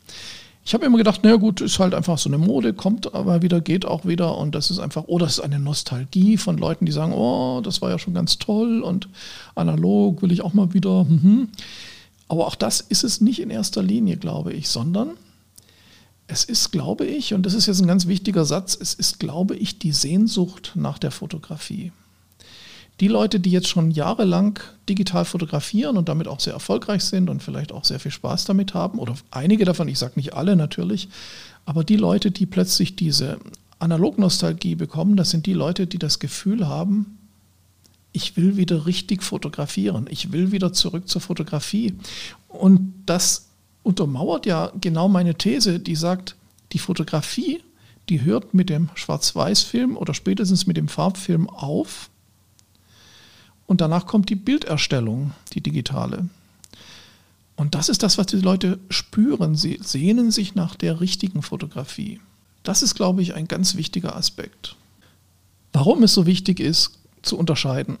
Ich 0.69 0.73
habe 0.75 0.85
immer 0.85 0.99
gedacht, 0.99 1.23
naja 1.23 1.37
gut, 1.37 1.61
ist 1.61 1.79
halt 1.79 1.95
einfach 1.95 2.19
so 2.19 2.29
eine 2.29 2.37
Mode, 2.37 2.73
kommt 2.73 3.15
aber 3.15 3.41
wieder, 3.41 3.59
geht 3.59 3.87
auch 3.87 4.05
wieder 4.05 4.37
und 4.37 4.53
das 4.53 4.69
ist 4.69 4.77
einfach, 4.77 5.05
oder 5.05 5.23
oh, 5.23 5.25
es 5.25 5.39
ist 5.39 5.39
eine 5.39 5.57
Nostalgie 5.57 6.37
von 6.37 6.59
Leuten, 6.59 6.85
die 6.85 6.91
sagen, 6.91 7.11
oh, 7.11 7.59
das 7.61 7.81
war 7.81 7.89
ja 7.89 7.97
schon 7.97 8.13
ganz 8.13 8.37
toll 8.37 8.83
und 8.83 9.09
analog 9.55 10.21
will 10.21 10.31
ich 10.31 10.43
auch 10.43 10.53
mal 10.53 10.71
wieder. 10.75 11.05
Mhm. 11.05 11.49
Aber 12.27 12.45
auch 12.45 12.53
das 12.53 12.81
ist 12.81 13.03
es 13.03 13.19
nicht 13.19 13.39
in 13.39 13.49
erster 13.49 13.81
Linie, 13.81 14.17
glaube 14.17 14.53
ich, 14.53 14.69
sondern 14.69 15.13
es 16.27 16.43
ist, 16.43 16.71
glaube 16.71 17.03
ich, 17.03 17.33
und 17.33 17.47
das 17.47 17.55
ist 17.55 17.65
jetzt 17.65 17.81
ein 17.81 17.87
ganz 17.87 18.05
wichtiger 18.05 18.45
Satz, 18.45 18.77
es 18.79 18.93
ist, 18.93 19.19
glaube 19.19 19.55
ich, 19.55 19.79
die 19.79 19.91
Sehnsucht 19.91 20.73
nach 20.75 20.99
der 20.99 21.09
Fotografie 21.09 21.91
die 22.99 23.07
Leute, 23.07 23.39
die 23.39 23.51
jetzt 23.51 23.69
schon 23.69 23.91
jahrelang 23.91 24.59
digital 24.87 25.25
fotografieren 25.25 25.97
und 25.97 26.09
damit 26.09 26.27
auch 26.27 26.39
sehr 26.39 26.53
erfolgreich 26.53 27.03
sind 27.03 27.29
und 27.29 27.41
vielleicht 27.41 27.71
auch 27.71 27.85
sehr 27.85 27.99
viel 27.99 28.11
Spaß 28.11 28.45
damit 28.45 28.73
haben, 28.73 28.99
oder 28.99 29.15
einige 29.31 29.65
davon, 29.65 29.87
ich 29.87 29.99
sage 29.99 30.13
nicht 30.15 30.33
alle 30.33 30.55
natürlich, 30.55 31.09
aber 31.65 31.83
die 31.83 31.95
Leute, 31.95 32.31
die 32.31 32.45
plötzlich 32.45 32.95
diese 32.95 33.39
Analognostalgie 33.79 34.75
bekommen, 34.75 35.15
das 35.15 35.29
sind 35.29 35.45
die 35.45 35.53
Leute, 35.53 35.87
die 35.87 35.99
das 35.99 36.19
Gefühl 36.19 36.67
haben, 36.67 37.17
ich 38.11 38.35
will 38.35 38.57
wieder 38.57 38.85
richtig 38.85 39.23
fotografieren, 39.23 40.07
ich 40.09 40.31
will 40.31 40.51
wieder 40.51 40.73
zurück 40.73 41.07
zur 41.07 41.21
Fotografie. 41.21 41.93
Und 42.47 42.93
das 43.05 43.49
untermauert 43.83 44.45
ja 44.45 44.71
genau 44.81 45.07
meine 45.07 45.35
These, 45.35 45.79
die 45.79 45.95
sagt, 45.95 46.35
die 46.73 46.79
Fotografie, 46.79 47.61
die 48.09 48.23
hört 48.23 48.53
mit 48.53 48.69
dem 48.69 48.89
Schwarz-Weiß-Film 48.95 49.95
oder 49.95 50.13
spätestens 50.13 50.65
mit 50.65 50.75
dem 50.75 50.87
Farbfilm 50.87 51.49
auf 51.49 52.09
und 53.69 53.81
danach 53.81 54.07
kommt 54.07 54.29
die 54.29 54.35
Bilderstellung, 54.35 55.31
die 55.53 55.61
digitale. 55.61 56.27
Und 57.55 57.75
das 57.75 57.87
ist 57.87 58.01
das, 58.01 58.17
was 58.17 58.25
die 58.25 58.37
Leute 58.37 58.79
spüren. 58.89 59.53
Sie 59.53 59.79
sehnen 59.83 60.31
sich 60.31 60.55
nach 60.55 60.75
der 60.75 60.99
richtigen 61.01 61.43
Fotografie. 61.43 62.19
Das 62.63 62.81
ist, 62.81 62.95
glaube 62.95 63.21
ich, 63.21 63.35
ein 63.35 63.47
ganz 63.47 63.75
wichtiger 63.75 64.15
Aspekt. 64.15 64.75
Warum 65.71 66.01
es 66.01 66.15
so 66.15 66.25
wichtig 66.25 66.59
ist, 66.59 66.93
zu 67.21 67.37
unterscheiden, 67.37 67.99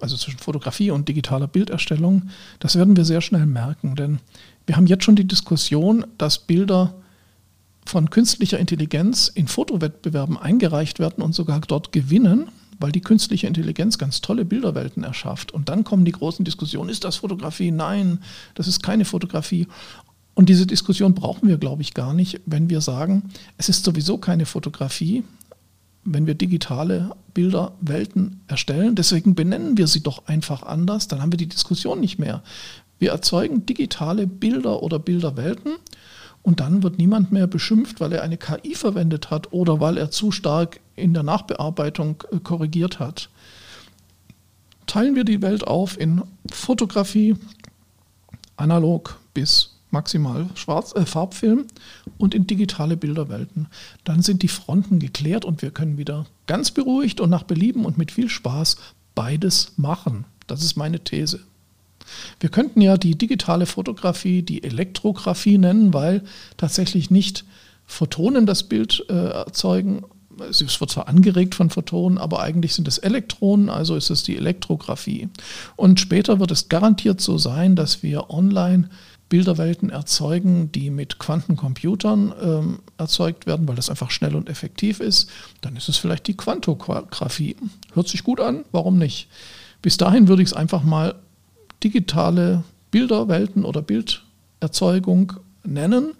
also 0.00 0.16
zwischen 0.16 0.38
Fotografie 0.38 0.92
und 0.92 1.08
digitaler 1.08 1.48
Bilderstellung, 1.48 2.30
das 2.60 2.76
werden 2.76 2.96
wir 2.96 3.04
sehr 3.04 3.20
schnell 3.20 3.46
merken. 3.46 3.96
Denn 3.96 4.20
wir 4.66 4.76
haben 4.76 4.86
jetzt 4.86 5.02
schon 5.02 5.16
die 5.16 5.26
Diskussion, 5.26 6.06
dass 6.16 6.38
Bilder 6.38 6.94
von 7.84 8.08
künstlicher 8.10 8.60
Intelligenz 8.60 9.26
in 9.26 9.48
Fotowettbewerben 9.48 10.36
eingereicht 10.36 11.00
werden 11.00 11.24
und 11.24 11.34
sogar 11.34 11.58
dort 11.62 11.90
gewinnen 11.90 12.52
weil 12.78 12.92
die 12.92 13.00
künstliche 13.00 13.46
Intelligenz 13.46 13.98
ganz 13.98 14.20
tolle 14.20 14.44
Bilderwelten 14.44 15.04
erschafft. 15.04 15.52
Und 15.52 15.68
dann 15.68 15.84
kommen 15.84 16.04
die 16.04 16.12
großen 16.12 16.44
Diskussionen, 16.44 16.90
ist 16.90 17.04
das 17.04 17.16
Fotografie? 17.16 17.70
Nein, 17.70 18.18
das 18.54 18.66
ist 18.66 18.82
keine 18.82 19.04
Fotografie. 19.04 19.66
Und 20.34 20.48
diese 20.48 20.66
Diskussion 20.66 21.14
brauchen 21.14 21.48
wir, 21.48 21.58
glaube 21.58 21.82
ich, 21.82 21.94
gar 21.94 22.14
nicht, 22.14 22.40
wenn 22.46 22.70
wir 22.70 22.80
sagen, 22.80 23.30
es 23.56 23.68
ist 23.68 23.84
sowieso 23.84 24.18
keine 24.18 24.46
Fotografie, 24.46 25.24
wenn 26.04 26.26
wir 26.26 26.34
digitale 26.34 27.10
Bilderwelten 27.34 28.40
erstellen. 28.46 28.94
Deswegen 28.94 29.34
benennen 29.34 29.76
wir 29.76 29.88
sie 29.88 30.02
doch 30.02 30.26
einfach 30.26 30.62
anders, 30.62 31.08
dann 31.08 31.20
haben 31.20 31.32
wir 31.32 31.38
die 31.38 31.48
Diskussion 31.48 32.00
nicht 32.00 32.18
mehr. 32.18 32.42
Wir 32.98 33.10
erzeugen 33.10 33.66
digitale 33.66 34.26
Bilder 34.26 34.82
oder 34.82 34.98
Bilderwelten 34.98 35.72
und 36.42 36.60
dann 36.60 36.82
wird 36.82 36.98
niemand 36.98 37.32
mehr 37.32 37.46
beschimpft, 37.46 38.00
weil 38.00 38.12
er 38.12 38.22
eine 38.22 38.36
KI 38.36 38.74
verwendet 38.74 39.30
hat 39.30 39.52
oder 39.52 39.80
weil 39.80 39.98
er 39.98 40.10
zu 40.10 40.30
stark 40.30 40.80
in 40.96 41.14
der 41.14 41.22
Nachbearbeitung 41.22 42.24
äh, 42.32 42.38
korrigiert 42.38 42.98
hat. 42.98 43.28
Teilen 44.86 45.14
wir 45.14 45.24
die 45.24 45.42
Welt 45.42 45.66
auf 45.66 46.00
in 46.00 46.22
Fotografie, 46.50 47.36
analog 48.56 49.18
bis 49.34 49.74
maximal 49.90 50.48
Schwarz, 50.54 50.94
äh, 50.94 51.06
Farbfilm 51.06 51.66
und 52.18 52.34
in 52.34 52.46
digitale 52.46 52.96
Bilderwelten. 52.96 53.68
Dann 54.04 54.22
sind 54.22 54.42
die 54.42 54.48
Fronten 54.48 54.98
geklärt 54.98 55.44
und 55.44 55.62
wir 55.62 55.70
können 55.70 55.98
wieder 55.98 56.26
ganz 56.46 56.70
beruhigt 56.70 57.20
und 57.20 57.30
nach 57.30 57.42
Belieben 57.42 57.84
und 57.84 57.98
mit 57.98 58.12
viel 58.12 58.28
Spaß 58.28 58.76
beides 59.14 59.72
machen. 59.76 60.24
Das 60.46 60.62
ist 60.62 60.76
meine 60.76 61.00
These. 61.00 61.40
Wir 62.40 62.50
könnten 62.50 62.80
ja 62.80 62.96
die 62.96 63.16
digitale 63.16 63.66
Fotografie 63.66 64.42
die 64.42 64.62
Elektrographie 64.62 65.58
nennen, 65.58 65.92
weil 65.92 66.22
tatsächlich 66.56 67.10
nicht 67.10 67.44
Photonen 67.86 68.46
das 68.46 68.64
Bild 68.64 69.04
äh, 69.08 69.30
erzeugen. 69.30 70.04
Es 70.48 70.60
wird 70.60 70.90
zwar 70.90 71.08
angeregt 71.08 71.56
von 71.56 71.70
Photonen, 71.70 72.18
aber 72.18 72.40
eigentlich 72.42 72.74
sind 72.74 72.86
es 72.86 72.98
Elektronen, 72.98 73.68
also 73.68 73.96
ist 73.96 74.10
es 74.10 74.22
die 74.22 74.36
Elektrographie. 74.36 75.28
Und 75.74 75.98
später 75.98 76.38
wird 76.38 76.52
es 76.52 76.68
garantiert 76.68 77.20
so 77.20 77.38
sein, 77.38 77.74
dass 77.74 78.04
wir 78.04 78.30
online 78.30 78.88
Bilderwelten 79.28 79.90
erzeugen, 79.90 80.72
die 80.72 80.90
mit 80.90 81.18
Quantencomputern 81.18 82.34
ähm, 82.40 82.78
erzeugt 82.96 83.46
werden, 83.46 83.68
weil 83.68 83.76
das 83.76 83.90
einfach 83.90 84.10
schnell 84.10 84.34
und 84.34 84.48
effektiv 84.48 85.00
ist, 85.00 85.30
dann 85.60 85.76
ist 85.76 85.88
es 85.88 85.98
vielleicht 85.98 86.26
die 86.28 86.36
Quantographie. 86.36 87.56
Hört 87.92 88.08
sich 88.08 88.24
gut 88.24 88.40
an, 88.40 88.64
warum 88.72 88.98
nicht? 88.98 89.28
Bis 89.82 89.96
dahin 89.96 90.28
würde 90.28 90.42
ich 90.42 90.48
es 90.48 90.54
einfach 90.54 90.82
mal 90.82 91.14
digitale 91.82 92.64
Bilderwelten 92.90 93.64
oder 93.64 93.82
Bilderzeugung 93.82 95.34
nennen. 95.64 96.14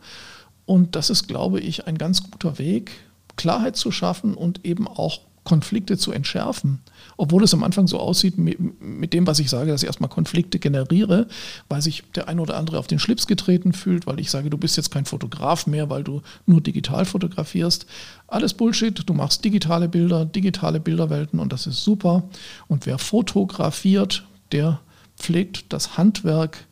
Und 0.67 0.97
das 0.97 1.11
ist, 1.11 1.29
glaube 1.29 1.61
ich, 1.61 1.87
ein 1.87 1.99
ganz 1.99 2.31
guter 2.31 2.59
Weg, 2.59 2.93
Klarheit 3.37 3.77
zu 3.77 3.91
schaffen 3.91 4.35
und 4.35 4.65
eben 4.65 4.87
auch 4.87 5.21
Konflikte 5.49 5.97
zu 5.97 6.13
entschärfen. 6.13 6.81
Obwohl 7.17 7.43
es 7.43 7.55
am 7.55 7.65
Anfang 7.65 7.89
so 7.89 7.99
aussieht 7.99 8.37
mit, 8.37 9.15
dem, 9.15 9.27
was 9.27 9.39
ich 9.39 9.49
sage, 9.49 9.71
dass 9.71 9.83
ich 9.83 9.87
erstmal 9.87 10.11
Konflikte 10.11 10.59
generiere, 10.59 11.27
weil 11.71 11.81
sich 11.81 12.05
der 12.15 12.29
eine 12.29 12.43
oder 12.43 12.59
andere 12.59 12.79
auf 12.79 12.87
den 12.87 12.99
Schlips 12.99 13.27
getreten 13.27 13.73
fühlt, 13.73 14.07
weil 14.07 14.21
ich 14.21 14.31
sage, 14.31 14.51
du 14.51 14.59
bist 14.59 14.77
jetzt 14.77 14.91
kein 14.91 15.07
Fotograf 15.07 15.67
mehr, 15.67 15.89
weil 15.89 16.05
du 16.05 16.21
nur 16.45 16.61
digital 16.61 17.07
fotografierst. 17.07 17.87
Alles 18.27 18.53
Bullshit, 18.53 19.09
du 19.09 19.15
machst 19.15 19.43
digitale 19.43 19.89
Bilder, 19.89 20.27
digitale 20.27 20.81
Bilderwelten 20.81 21.41
und 21.41 21.51
das 21.51 21.67
ist 21.67 21.83
super. 21.83 22.25
Und 22.67 22.85
wer 22.85 22.99
fotografiert, 22.99 24.27
der 24.53 24.81
pflegt 25.19 25.73
das 25.73 25.97
Handwerk 25.97 26.67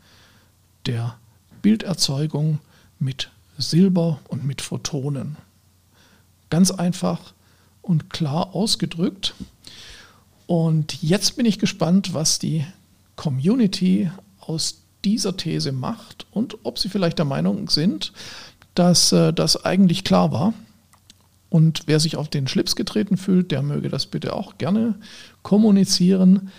der 0.87 1.17
Bilderzeugung 1.63 2.61
mit 2.99 3.31
Silber 3.59 4.21
und 4.29 4.45
mit 4.45 4.63
Photonen. 4.63 5.37
Ganz 6.51 6.71
einfach 6.71 7.33
und 7.83 8.11
klar 8.11 8.55
ausgedrückt. 8.55 9.35
Und 10.47 11.03
jetzt 11.03 11.37
bin 11.37 11.47
ich 11.47 11.59
gespannt, 11.59 12.15
was 12.15 12.39
die 12.39 12.65
Community 13.17 14.11
aus 14.41 14.83
dieser 15.05 15.37
These 15.37 15.73
macht 15.73 16.27
und 16.31 16.59
ob 16.65 16.79
sie 16.79 16.89
vielleicht 16.89 17.19
der 17.19 17.25
Meinung 17.25 17.69
sind, 17.69 18.13
dass 18.75 19.13
äh, 19.13 19.33
das 19.33 19.65
eigentlich 19.65 20.05
klar 20.05 20.33
war. 20.33 20.55
Und 21.49 21.83
wer 21.87 22.01
sich 22.01 22.17
auf 22.17 22.29
den 22.29 22.49
Schlips 22.49 22.77
getreten 22.77 23.17
fühlt, 23.17 23.51
der 23.51 23.63
möge 23.63 23.89
das 23.89 24.07
bitte 24.07 24.35
auch 24.35 24.59
gerne 24.59 24.97
kommunizieren, 25.43 26.51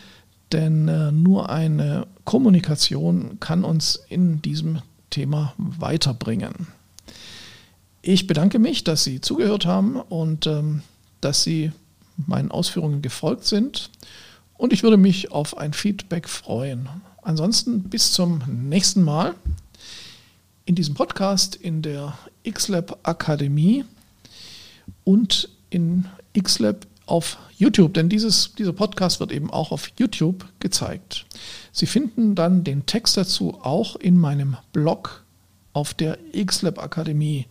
denn 0.52 0.88
äh, 0.88 1.12
nur 1.12 1.50
eine 1.50 2.08
Kommunikation 2.24 3.40
kann 3.40 3.64
uns 3.64 4.00
in 4.10 4.42
diesem 4.42 4.82
Thema 5.10 5.54
weiterbringen. 5.58 6.68
Ich 8.02 8.28
bedanke 8.28 8.60
mich, 8.60 8.84
dass 8.84 9.04
Sie 9.04 9.22
zugehört 9.22 9.66
haben 9.66 9.98
und 9.98 10.48
ähm, 10.48 10.82
dass 11.22 11.44
Sie 11.44 11.72
meinen 12.16 12.52
Ausführungen 12.52 13.02
gefolgt 13.02 13.46
sind. 13.46 13.90
Und 14.58 14.74
ich 14.74 14.84
würde 14.84 14.98
mich 14.98 15.32
auf 15.32 15.58
ein 15.58 15.74
Feedback 15.74 16.28
freuen. 16.28 16.90
Ansonsten 17.22 17.84
bis 17.84 18.12
zum 18.14 18.42
nächsten 18.48 19.04
Mal 19.04 19.36
in 20.66 20.76
diesem 20.76 20.96
Podcast 20.96 21.56
in 21.56 21.82
der 21.82 22.18
XLab 22.50 23.00
Akademie 23.04 23.86
und 25.04 25.50
in 25.70 26.06
XLab 26.38 26.88
auf 27.08 27.38
YouTube, 27.58 27.94
denn 27.94 28.10
dieses, 28.10 28.54
dieser 28.54 28.74
Podcast 28.74 29.20
wird 29.20 29.32
eben 29.32 29.50
auch 29.50 29.72
auf 29.72 29.92
YouTube 29.98 30.46
gezeigt. 30.60 31.26
Sie 31.72 31.88
finden 31.88 32.36
dann 32.36 32.64
den 32.64 32.86
Text 32.86 33.18
dazu 33.18 33.58
auch 33.62 33.96
in 33.96 34.18
meinem 34.20 34.58
Blog 34.74 35.24
auf 35.74 35.94
der 35.94 36.20
XLab 36.34 36.80
Akademie. 36.80 37.48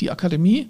Die 0.00 0.10
Akademie 0.10 0.68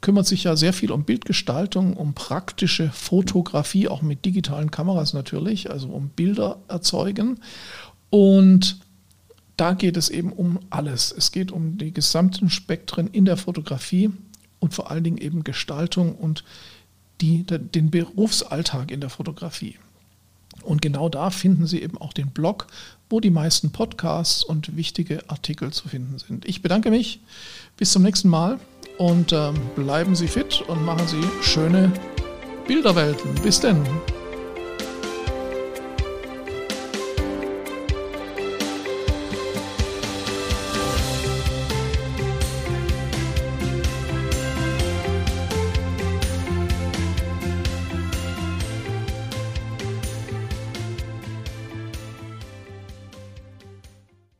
kümmert 0.00 0.26
sich 0.26 0.44
ja 0.44 0.56
sehr 0.56 0.72
viel 0.72 0.90
um 0.90 1.04
Bildgestaltung, 1.04 1.96
um 1.96 2.14
praktische 2.14 2.90
Fotografie, 2.90 3.88
auch 3.88 4.02
mit 4.02 4.24
digitalen 4.24 4.70
Kameras 4.70 5.14
natürlich, 5.14 5.70
also 5.70 5.88
um 5.88 6.08
Bilder 6.08 6.58
erzeugen. 6.68 7.38
Und 8.10 8.78
da 9.56 9.74
geht 9.74 9.96
es 9.96 10.08
eben 10.08 10.32
um 10.32 10.58
alles. 10.70 11.14
Es 11.16 11.32
geht 11.32 11.52
um 11.52 11.78
die 11.78 11.92
gesamten 11.92 12.50
Spektren 12.50 13.06
in 13.06 13.24
der 13.24 13.36
Fotografie 13.36 14.10
und 14.58 14.74
vor 14.74 14.90
allen 14.90 15.04
Dingen 15.04 15.18
eben 15.18 15.44
Gestaltung 15.44 16.14
und 16.14 16.44
die, 17.22 17.44
den 17.44 17.90
Berufsalltag 17.90 18.90
in 18.90 19.00
der 19.00 19.10
Fotografie. 19.10 19.76
Und 20.62 20.82
genau 20.82 21.08
da 21.08 21.30
finden 21.30 21.66
Sie 21.66 21.82
eben 21.82 21.96
auch 21.98 22.12
den 22.12 22.28
Blog, 22.28 22.66
wo 23.08 23.20
die 23.20 23.30
meisten 23.30 23.70
Podcasts 23.70 24.44
und 24.44 24.76
wichtige 24.76 25.28
Artikel 25.30 25.72
zu 25.72 25.88
finden 25.88 26.18
sind. 26.18 26.44
Ich 26.44 26.62
bedanke 26.62 26.90
mich. 26.90 27.20
Bis 27.76 27.92
zum 27.92 28.02
nächsten 28.02 28.28
Mal 28.28 28.58
und 28.98 29.32
äh, 29.32 29.52
bleiben 29.76 30.14
Sie 30.14 30.28
fit 30.28 30.62
und 30.68 30.84
machen 30.84 31.06
Sie 31.08 31.22
schöne 31.42 31.92
Bilderwelten. 32.66 33.34
Bis 33.42 33.60
denn. 33.60 33.82